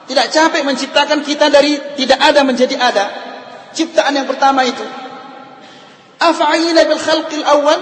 [0.06, 3.06] Tidak capek menciptakan kita dari tidak ada menjadi ada.
[3.74, 4.86] Ciptaan yang pertama itu.
[6.22, 7.80] Afa'ila bil khalqil awal?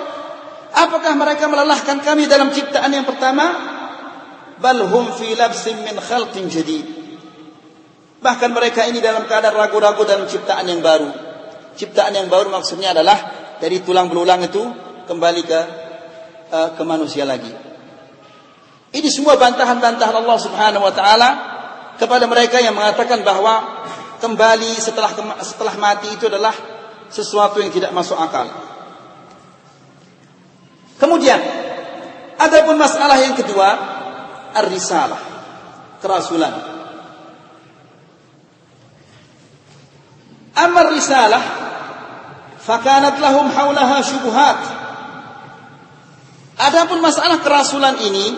[0.74, 3.46] Apakah mereka melelahkan kami dalam ciptaan yang pertama?
[4.58, 6.88] Bal hum fi labsin min khalqin jadid.
[8.24, 11.12] Bahkan mereka ini dalam keadaan ragu-ragu dalam ciptaan yang baru.
[11.76, 13.20] Ciptaan yang baru maksudnya adalah
[13.60, 14.64] dari tulang belulang itu
[15.06, 15.60] kembali ke
[16.56, 17.52] uh, ke manusia lagi.
[18.94, 21.30] Ini semua bantahan-bantahan Allah Subhanahu wa taala
[21.98, 23.86] kepada mereka yang mengatakan bahwa
[24.24, 25.12] kembali setelah
[25.44, 26.56] setelah mati itu adalah
[27.12, 28.50] sesuatu yang tidak masuk akal.
[30.98, 31.38] Kemudian,
[32.40, 33.70] adapun masalah yang kedua,
[34.56, 35.22] ar-risalah,
[36.00, 36.54] kerasulan.
[40.54, 41.44] Amma risalah
[42.62, 44.60] fakanat lahum haulaha syubhat.
[46.54, 48.38] Adapun masalah kerasulan ini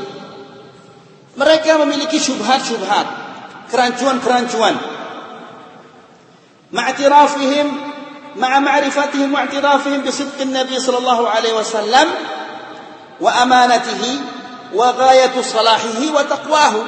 [1.36, 3.08] mereka memiliki syubhat-syubhat,
[3.76, 4.76] kerancuan-kerancuan.
[6.71, 7.67] Ma'tirafihim
[8.39, 12.07] ma'a ma'rifatihim wa'tirafihim bisidq Nabi sallallahu alaihi wasallam
[13.19, 14.11] wa amanatihi
[14.71, 16.82] wa ghayatu salahihi wa taqwahu.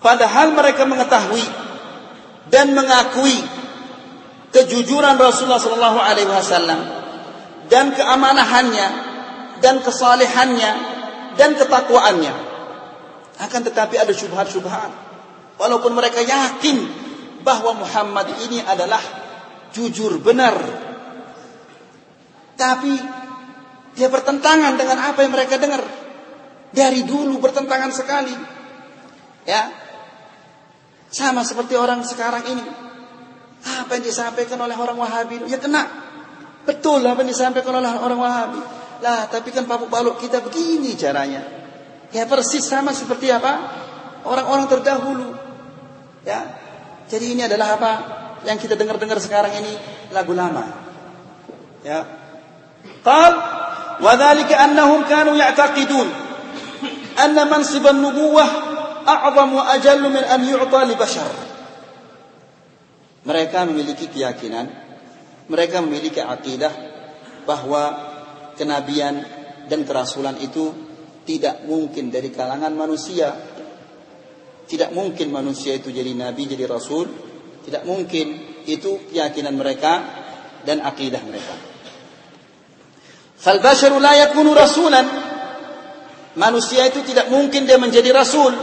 [0.00, 1.44] Padahal mereka mengetahui
[2.48, 3.36] dan mengakui
[4.56, 6.80] kejujuran Rasulullah sallallahu alaihi wasallam
[7.68, 8.88] dan keamanahannya
[9.60, 10.72] dan kesalehannya
[11.36, 12.34] dan ketakwaannya.
[13.40, 15.11] Akan tetapi ada syubhat-syubhat.
[15.62, 16.82] Walaupun mereka yakin
[17.46, 18.98] bahwa Muhammad ini adalah
[19.70, 20.58] jujur benar.
[22.58, 22.94] Tapi
[23.94, 25.86] dia bertentangan dengan apa yang mereka dengar.
[26.74, 28.34] Dari dulu bertentangan sekali.
[29.46, 29.70] Ya.
[31.14, 32.66] Sama seperti orang sekarang ini.
[33.62, 35.86] Apa yang disampaikan oleh orang Wahabi ya kena.
[36.66, 38.60] Betul apa yang disampaikan oleh orang Wahabi.
[38.98, 41.42] Lah, tapi kan pabuk baluk kita begini caranya.
[42.10, 43.78] Ya persis sama seperti apa?
[44.26, 45.51] Orang-orang terdahulu.
[46.22, 46.40] Ya.
[47.10, 47.92] Jadi ini adalah apa?
[48.46, 49.72] Yang kita dengar-dengar sekarang ini
[50.10, 50.64] lagu lama.
[51.82, 52.06] Ya.
[53.02, 53.32] Qal
[54.02, 56.08] wa dzalika annahum kanu ya'taqidun
[57.18, 58.48] anna mansib an-nubuwah
[59.06, 61.30] a'zam wa ajallu min an yu'ta li bashar.
[63.22, 64.66] Mereka memiliki keyakinan,
[65.46, 66.74] mereka memiliki akidah
[67.46, 67.82] bahwa
[68.58, 69.22] kenabian
[69.70, 70.74] dan kerasulan itu
[71.22, 73.51] tidak mungkin dari kalangan manusia.
[74.72, 77.04] Tidak mungkin manusia itu jadi nabi, jadi rasul.
[77.68, 78.56] Tidak mungkin.
[78.64, 79.92] Itu keyakinan mereka
[80.64, 81.52] dan akidah mereka.
[83.36, 85.04] Fal basharu la yakunu rasulan.
[86.40, 88.56] Manusia itu tidak mungkin dia menjadi rasul.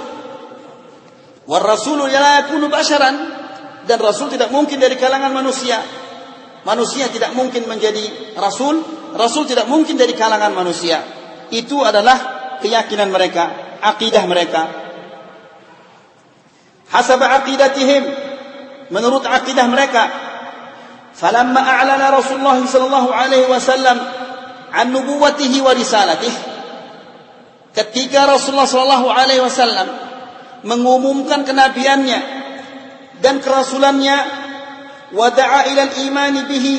[1.46, 3.38] War rasulu la yakunu basharan.
[3.86, 5.78] Dan rasul tidak mungkin dari kalangan manusia.
[6.66, 8.84] Manusia tidak mungkin menjadi rasul,
[9.16, 11.00] rasul tidak mungkin dari kalangan manusia.
[11.54, 12.18] Itu adalah
[12.60, 14.89] keyakinan mereka, akidah mereka.
[16.90, 18.04] Hasab aqidatihim
[18.90, 20.10] menurut akidah mereka.
[21.14, 23.98] Falamma a'lana Rasulullah sallallahu alaihi wasallam
[24.74, 26.34] an nubuwwatihi wa risalatih.
[27.78, 29.88] Ketika Rasulullah sallallahu alaihi wasallam
[30.66, 32.20] mengumumkan kenabiannya
[33.22, 34.18] dan kerasulannya
[35.14, 36.76] wa da'a ila al-iman bihi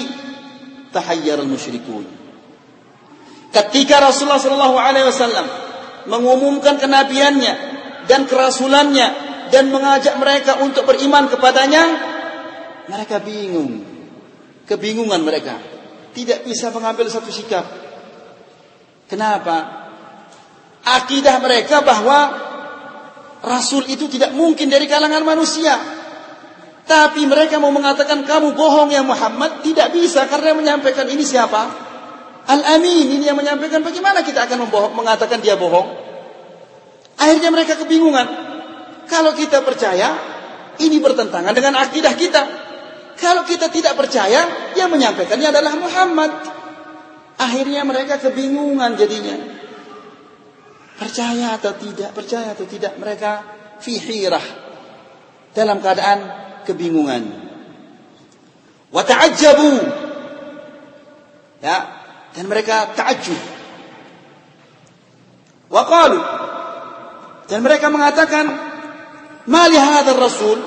[0.90, 2.04] tahayyara al-musyrikun.
[3.54, 5.46] Ketika Rasulullah sallallahu alaihi wasallam
[6.11, 7.52] mengumumkan kenabiannya
[8.11, 11.84] dan kerasulannya dan mengajak mereka untuk beriman kepadanya,
[12.90, 13.86] mereka bingung.
[14.66, 15.59] Kebingungan mereka.
[16.14, 17.66] Tidak bisa mengambil satu sikap.
[19.11, 19.90] Kenapa?
[20.86, 22.18] Akidah mereka bahwa
[23.42, 25.74] Rasul itu tidak mungkin dari kalangan manusia.
[26.86, 29.62] Tapi mereka mau mengatakan kamu bohong ya Muhammad.
[29.62, 31.62] Tidak bisa karena menyampaikan ini siapa?
[32.51, 35.86] Al-Amin ini yang menyampaikan bagaimana kita akan mengatakan dia bohong.
[37.20, 38.49] Akhirnya mereka kebingungan.
[39.11, 40.14] Kalau kita percaya,
[40.78, 42.42] ini bertentangan dengan akidah kita.
[43.18, 46.30] Kalau kita tidak percaya, yang menyampaikannya adalah Muhammad.
[47.36, 49.34] Akhirnya mereka kebingungan jadinya.
[50.94, 53.42] Percaya atau tidak, percaya atau tidak, mereka
[53.82, 54.46] fihirah.
[55.50, 56.18] Dalam keadaan
[56.62, 57.22] kebingungan.
[58.94, 59.72] Wa ta'ajjabu.
[61.61, 61.76] Ya,
[62.30, 63.40] dan mereka ta'ajjub.
[65.66, 66.20] Wa qalu.
[67.50, 68.69] Dan mereka mengatakan,
[69.47, 70.59] ما لهذا الرسول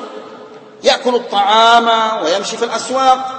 [0.83, 1.89] يأكل الطعام
[2.25, 3.39] ويمشي في الأسواق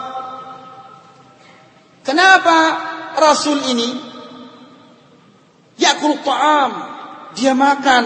[1.99, 2.57] Kenapa
[3.21, 3.93] Rasul ini
[5.77, 6.71] yakul ta'am,
[7.37, 8.03] dia makan,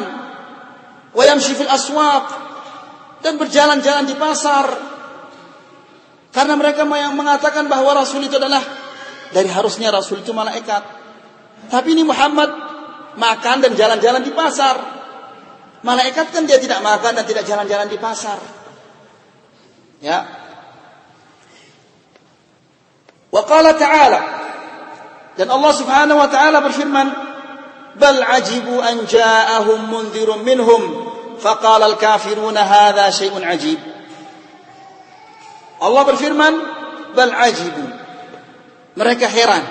[1.16, 2.26] wa yamshi fil aswaq
[3.24, 4.66] dan berjalan-jalan di pasar.
[6.34, 8.60] Karena mereka yang mengatakan bahwa Rasul itu adalah
[9.32, 10.84] dari harusnya Rasul itu malaikat.
[11.70, 12.50] Tapi ini Muhammad
[13.16, 14.97] makan dan jalan-jalan di pasar.
[15.87, 18.39] Malaikat kan dia tidak makan dan tidak jalan-jalan di pasar.
[20.03, 20.27] Ya.
[23.31, 24.21] Wa qala ta'ala
[25.39, 27.07] dan Allah Subhanahu wa taala berfirman,
[27.95, 30.83] "Bal ajibu an ja'ahum mundzirun minhum,
[31.39, 33.79] faqala al-kafiruna hadza syai'un ajib."
[35.79, 36.55] Allah berfirman,
[37.15, 37.87] "Bal ajibu."
[38.99, 39.63] Mereka heran.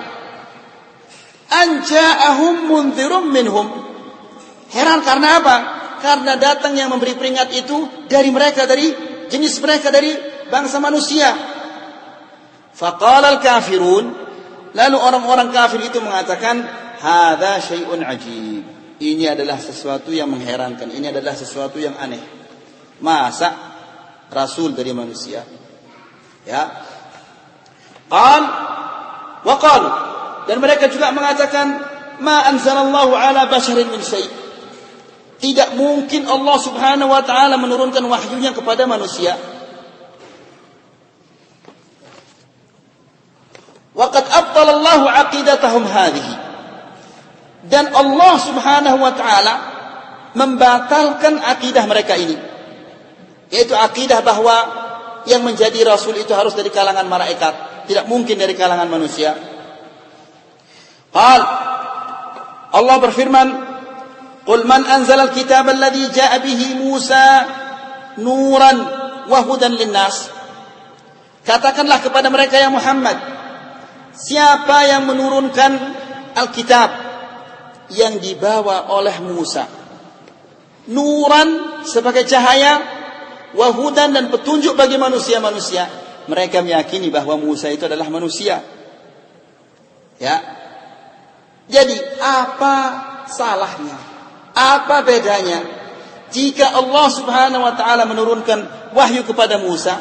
[1.52, 3.68] An ja'ahum mundzirun minhum.
[4.72, 5.77] Heran karena apa?
[5.98, 8.94] Karena datang yang memberi peringat itu dari mereka dari
[9.28, 10.14] jenis mereka dari
[10.48, 11.30] bangsa manusia.
[12.72, 14.28] Faqala al-kafirun
[14.76, 16.60] Lalu orang-orang kafir itu mengatakan,
[17.00, 18.64] "Hadza syai'un ajib."
[18.98, 22.18] Ini adalah sesuatu yang mengherankan, ini adalah sesuatu yang aneh.
[22.98, 23.54] Masa
[24.30, 25.46] rasul dari manusia?
[26.42, 26.62] Ya.
[28.10, 28.42] Qal
[29.46, 29.90] wa qalu
[30.50, 31.78] dan mereka juga mengatakan,
[32.18, 34.37] "Ma anzalallahu ala basharin min syai'."
[35.38, 39.38] Tidak mungkin Allah Subhanahu wa taala menurunkan wahyunya kepada manusia.
[43.94, 46.34] Waqad abtalallahu aqidatahum hadhihi.
[47.70, 49.54] Dan Allah Subhanahu wa taala
[50.34, 52.34] membatalkan akidah mereka ini.
[53.54, 54.56] Yaitu akidah bahwa
[55.26, 59.34] yang menjadi rasul itu harus dari kalangan malaikat, tidak mungkin dari kalangan manusia.
[61.14, 61.40] Qal
[62.68, 63.48] Allah berfirman,
[64.48, 67.24] "Qul man anzala al-kitaba alladhi ja'a bihi Musa
[68.16, 68.76] nuran
[69.28, 70.32] wa hudan lin-nas."
[71.44, 73.16] Katakanlah kepada mereka yang Muhammad,
[74.18, 75.72] Siapa yang menurunkan
[76.34, 76.90] Alkitab
[77.94, 79.62] yang dibawa oleh Musa?
[80.90, 82.82] Nuran sebagai cahaya,
[83.54, 85.86] wahudan dan petunjuk bagi manusia-manusia.
[86.26, 88.58] Mereka meyakini bahwa Musa itu adalah manusia.
[90.18, 90.36] Ya.
[91.70, 92.74] Jadi apa
[93.30, 94.17] salahnya?
[94.58, 95.62] Apa bedanya
[96.34, 99.94] jika Allah Subhanahu wa taala menurunkan wahyu kepada Musa?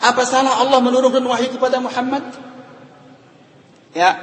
[0.00, 2.24] Apa salah Allah menurunkan wahyu kepada Muhammad?
[3.92, 4.16] Ya.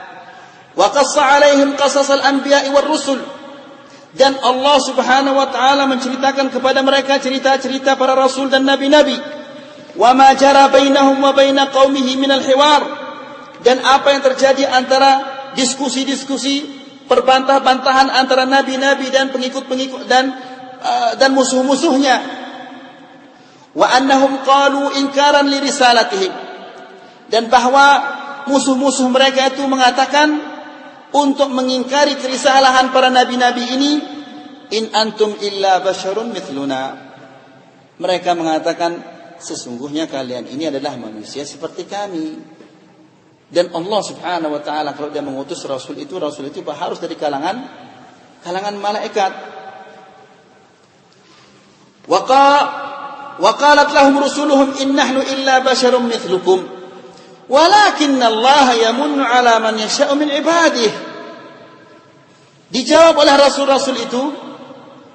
[0.73, 3.21] Wa qassa alaihim qasasal anbiya'i war rusul.
[4.17, 9.15] Dan Allah Subhanahu wa taala menceritakan kepada mereka cerita-cerita para rasul dan nabi-nabi.
[9.95, 12.81] Wa ma jara bainahum wa baina qaumihi min al-hiwar.
[13.61, 15.11] Dan apa yang terjadi antara
[15.53, 16.80] diskusi-diskusi
[17.11, 20.31] perbantah-bantahan antara nabi-nabi dan pengikut-pengikut dan
[20.79, 22.39] uh, dan musuh-musuhnya.
[23.75, 26.31] Wa annahum qalu inkaran li risalatihim.
[27.27, 27.99] Dan bahwa
[28.47, 30.39] musuh-musuh mereka itu mengatakan
[31.11, 33.91] untuk mengingkari kerisalahan para nabi-nabi ini
[34.71, 37.11] in antum illa basyarun mithluna
[37.99, 38.97] mereka mengatakan
[39.37, 42.39] sesungguhnya kalian ini adalah manusia seperti kami
[43.51, 47.67] dan Allah Subhanahu wa taala kalau dia mengutus rasul itu rasul itu harus dari kalangan
[48.41, 49.31] kalangan malaikat
[52.07, 52.47] waqa
[53.43, 56.81] waqalat lahum rusuluhum in nahnu illa basyarun mithlukum
[57.51, 60.87] Walakin Allah yamunnu ala man yasha'u min ibadih.
[62.71, 64.23] Dijawab oleh rasul-rasul itu,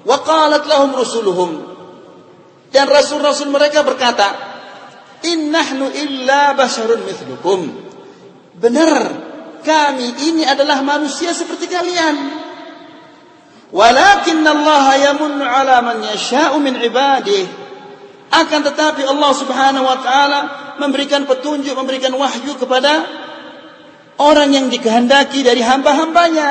[0.05, 1.51] qalat lahum rusuluhum.
[2.69, 4.29] Dan rasul-rasul mereka berkata,
[5.25, 7.86] "Innahnu illa basharun mithlukum."
[8.57, 9.01] Benar,
[9.61, 12.15] kami ini adalah manusia seperti kalian.
[13.69, 17.45] Walakin Allah yamunnu ala man yasha'u min ibadih.
[18.33, 20.39] Akan tetapi Allah Subhanahu wa taala
[20.81, 23.05] memberikan petunjuk, memberikan wahyu kepada
[24.17, 26.49] orang yang dikehendaki dari hamba-hambanya.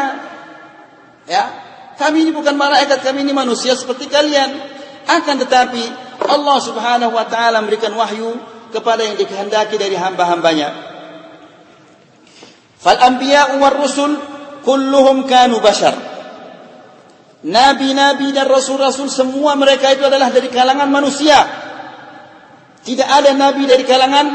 [1.27, 1.45] Ya,
[1.99, 4.57] kami ini bukan malaikat, kami ini manusia seperti kalian.
[5.11, 5.83] Akan tetapi
[6.23, 8.39] Allah Subhanahu wa taala memberikan wahyu
[8.71, 10.96] kepada yang dikehendaki dari hamba-hambanya.
[12.87, 14.15] Fal anbiya war rusul
[14.63, 15.99] kulluhum kanu bashar.
[17.43, 21.35] Nabi-nabi dan rasul-rasul semua mereka itu adalah dari kalangan manusia.
[22.87, 24.27] Tidak ada nabi dari kalangan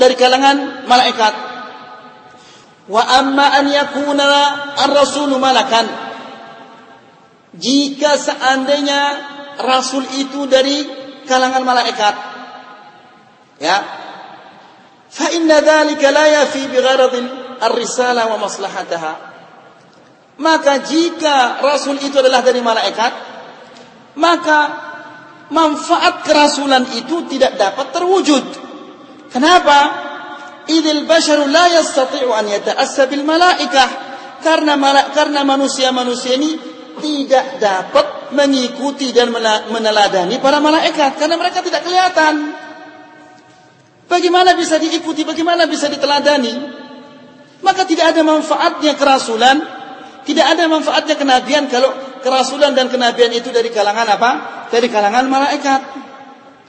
[0.00, 1.34] dari kalangan malaikat.
[2.88, 4.24] Wa amma an yakuna
[4.88, 5.84] ar-rasul malakan.
[7.60, 9.00] Jika seandainya
[9.60, 10.80] rasul itu dari
[11.28, 12.14] kalangan malaikat.
[13.60, 13.84] Ya.
[15.12, 19.12] Fa inna dhalika la yafi bi gharadil ar-risala wa maslahataha.
[20.36, 23.12] Maka jika rasul itu adalah dari malaikat,
[24.20, 24.60] maka
[25.48, 28.44] manfaat kerasulan itu tidak dapat terwujud.
[29.32, 29.78] Kenapa?
[30.66, 34.04] Idil basharu la yastati'u an yata'assa bil malaikah.
[34.44, 34.76] Karena
[35.16, 36.60] karena manusia-manusia ini
[37.00, 39.32] tidak dapat mengikuti dan
[39.72, 42.52] meneladani para malaikat karena mereka tidak kelihatan.
[44.06, 46.75] Bagaimana bisa diikuti, bagaimana bisa diteladani?
[47.64, 49.56] Maka tidak ada manfaatnya kerasulan
[50.26, 54.30] Tidak ada manfaatnya kenabian kalau kerasulan dan kenabian itu dari kalangan apa?
[54.74, 55.80] Dari kalangan malaikat.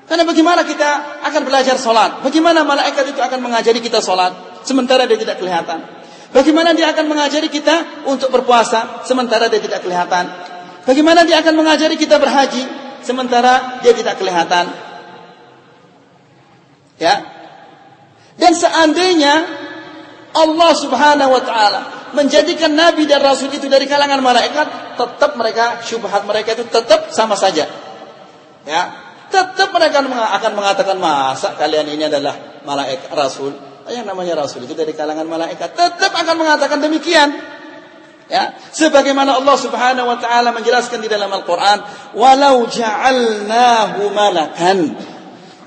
[0.06, 2.22] Karena bagaimana kita akan belajar sholat?
[2.22, 4.62] Bagaimana malaikat itu akan mengajari kita sholat?
[4.62, 5.82] Sementara dia tidak kelihatan.
[6.30, 9.02] Bagaimana dia akan mengajari kita untuk berpuasa?
[9.10, 10.30] Sementara dia tidak kelihatan.
[10.86, 12.62] Bagaimana dia akan mengajari kita berhaji?
[13.02, 14.70] Sementara dia tidak kelihatan.
[17.02, 17.26] Ya.
[18.38, 19.57] Dan seandainya
[20.36, 21.82] Allah subhanahu wa ta'ala
[22.16, 27.36] menjadikan nabi dan rasul itu dari kalangan malaikat, tetap mereka syubhat mereka itu tetap sama
[27.36, 27.68] saja.
[28.68, 28.84] Ya,
[29.32, 33.56] tetap mereka akan mengatakan masa kalian ini adalah malaikat rasul.
[33.88, 37.32] Yang namanya rasul itu dari kalangan malaikat tetap akan mengatakan demikian.
[38.28, 45.00] Ya, sebagaimana Allah Subhanahu wa taala menjelaskan di dalam Al-Qur'an, "Walau ja'alnahu malakan."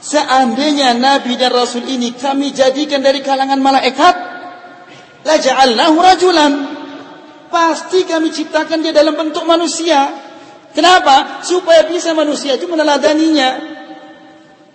[0.01, 4.30] Seandainya nabi dan rasul ini kami jadikan dari kalangan malaikat,
[5.25, 6.53] La ja'alnahu rajulan.
[7.51, 10.07] Pasti kami ciptakan dia dalam bentuk manusia.
[10.71, 11.43] Kenapa?
[11.43, 13.49] Supaya bisa manusia itu meneladaninya.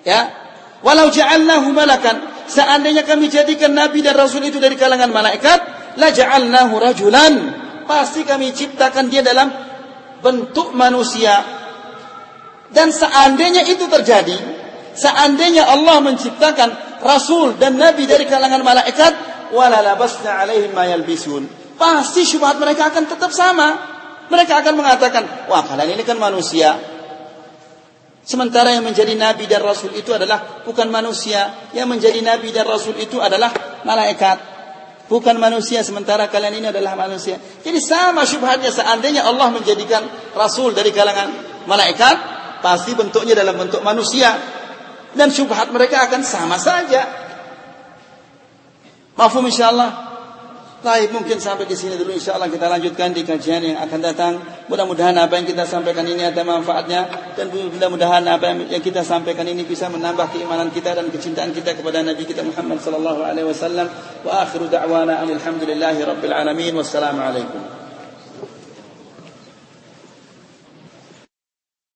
[0.04, 0.22] Ya.
[0.84, 2.46] Walau ja'alnahu malakan.
[2.46, 5.60] Seandainya kami jadikan nabi dan rasul itu dari kalangan malaikat,
[5.98, 7.34] la ja'alnahu rajulan.
[7.90, 9.50] Pasti kami ciptakan dia dalam
[10.22, 11.42] bentuk manusia.
[12.70, 14.36] Dan seandainya itu terjadi,
[14.94, 19.14] seandainya Allah menciptakan rasul dan nabi dari kalangan malaikat,
[19.54, 21.46] wala labasna alaihim ma yalbisun.
[21.76, 23.94] Pasti syubhat mereka akan tetap sama.
[24.26, 26.74] Mereka akan mengatakan, wah kalian ini kan manusia.
[28.26, 31.70] Sementara yang menjadi nabi dan rasul itu adalah bukan manusia.
[31.78, 33.54] Yang menjadi nabi dan rasul itu adalah
[33.86, 34.58] malaikat.
[35.06, 37.38] Bukan manusia sementara kalian ini adalah manusia.
[37.38, 40.02] Jadi sama syubhatnya seandainya Allah menjadikan
[40.34, 41.30] rasul dari kalangan
[41.70, 42.18] malaikat,
[42.66, 44.34] pasti bentuknya dalam bentuk manusia.
[45.14, 47.25] Dan syubhat mereka akan sama saja.
[49.16, 50.06] Mafhum insyaallah.
[50.86, 54.38] Baik, mungkin sampai di sini dulu insyaallah kita lanjutkan di kajian yang akan datang.
[54.70, 59.66] Mudah-mudahan apa yang kita sampaikan ini ada manfaatnya dan mudah-mudahan apa yang kita sampaikan ini
[59.66, 63.90] bisa menambah keimanan kita dan kecintaan kita kepada Nabi kita Muhammad sallallahu alaihi wasallam.
[64.22, 66.78] Wa akhiru da'wana alhamdulillahi rabbil alamin.
[66.78, 67.75] Wassalamu alaikum.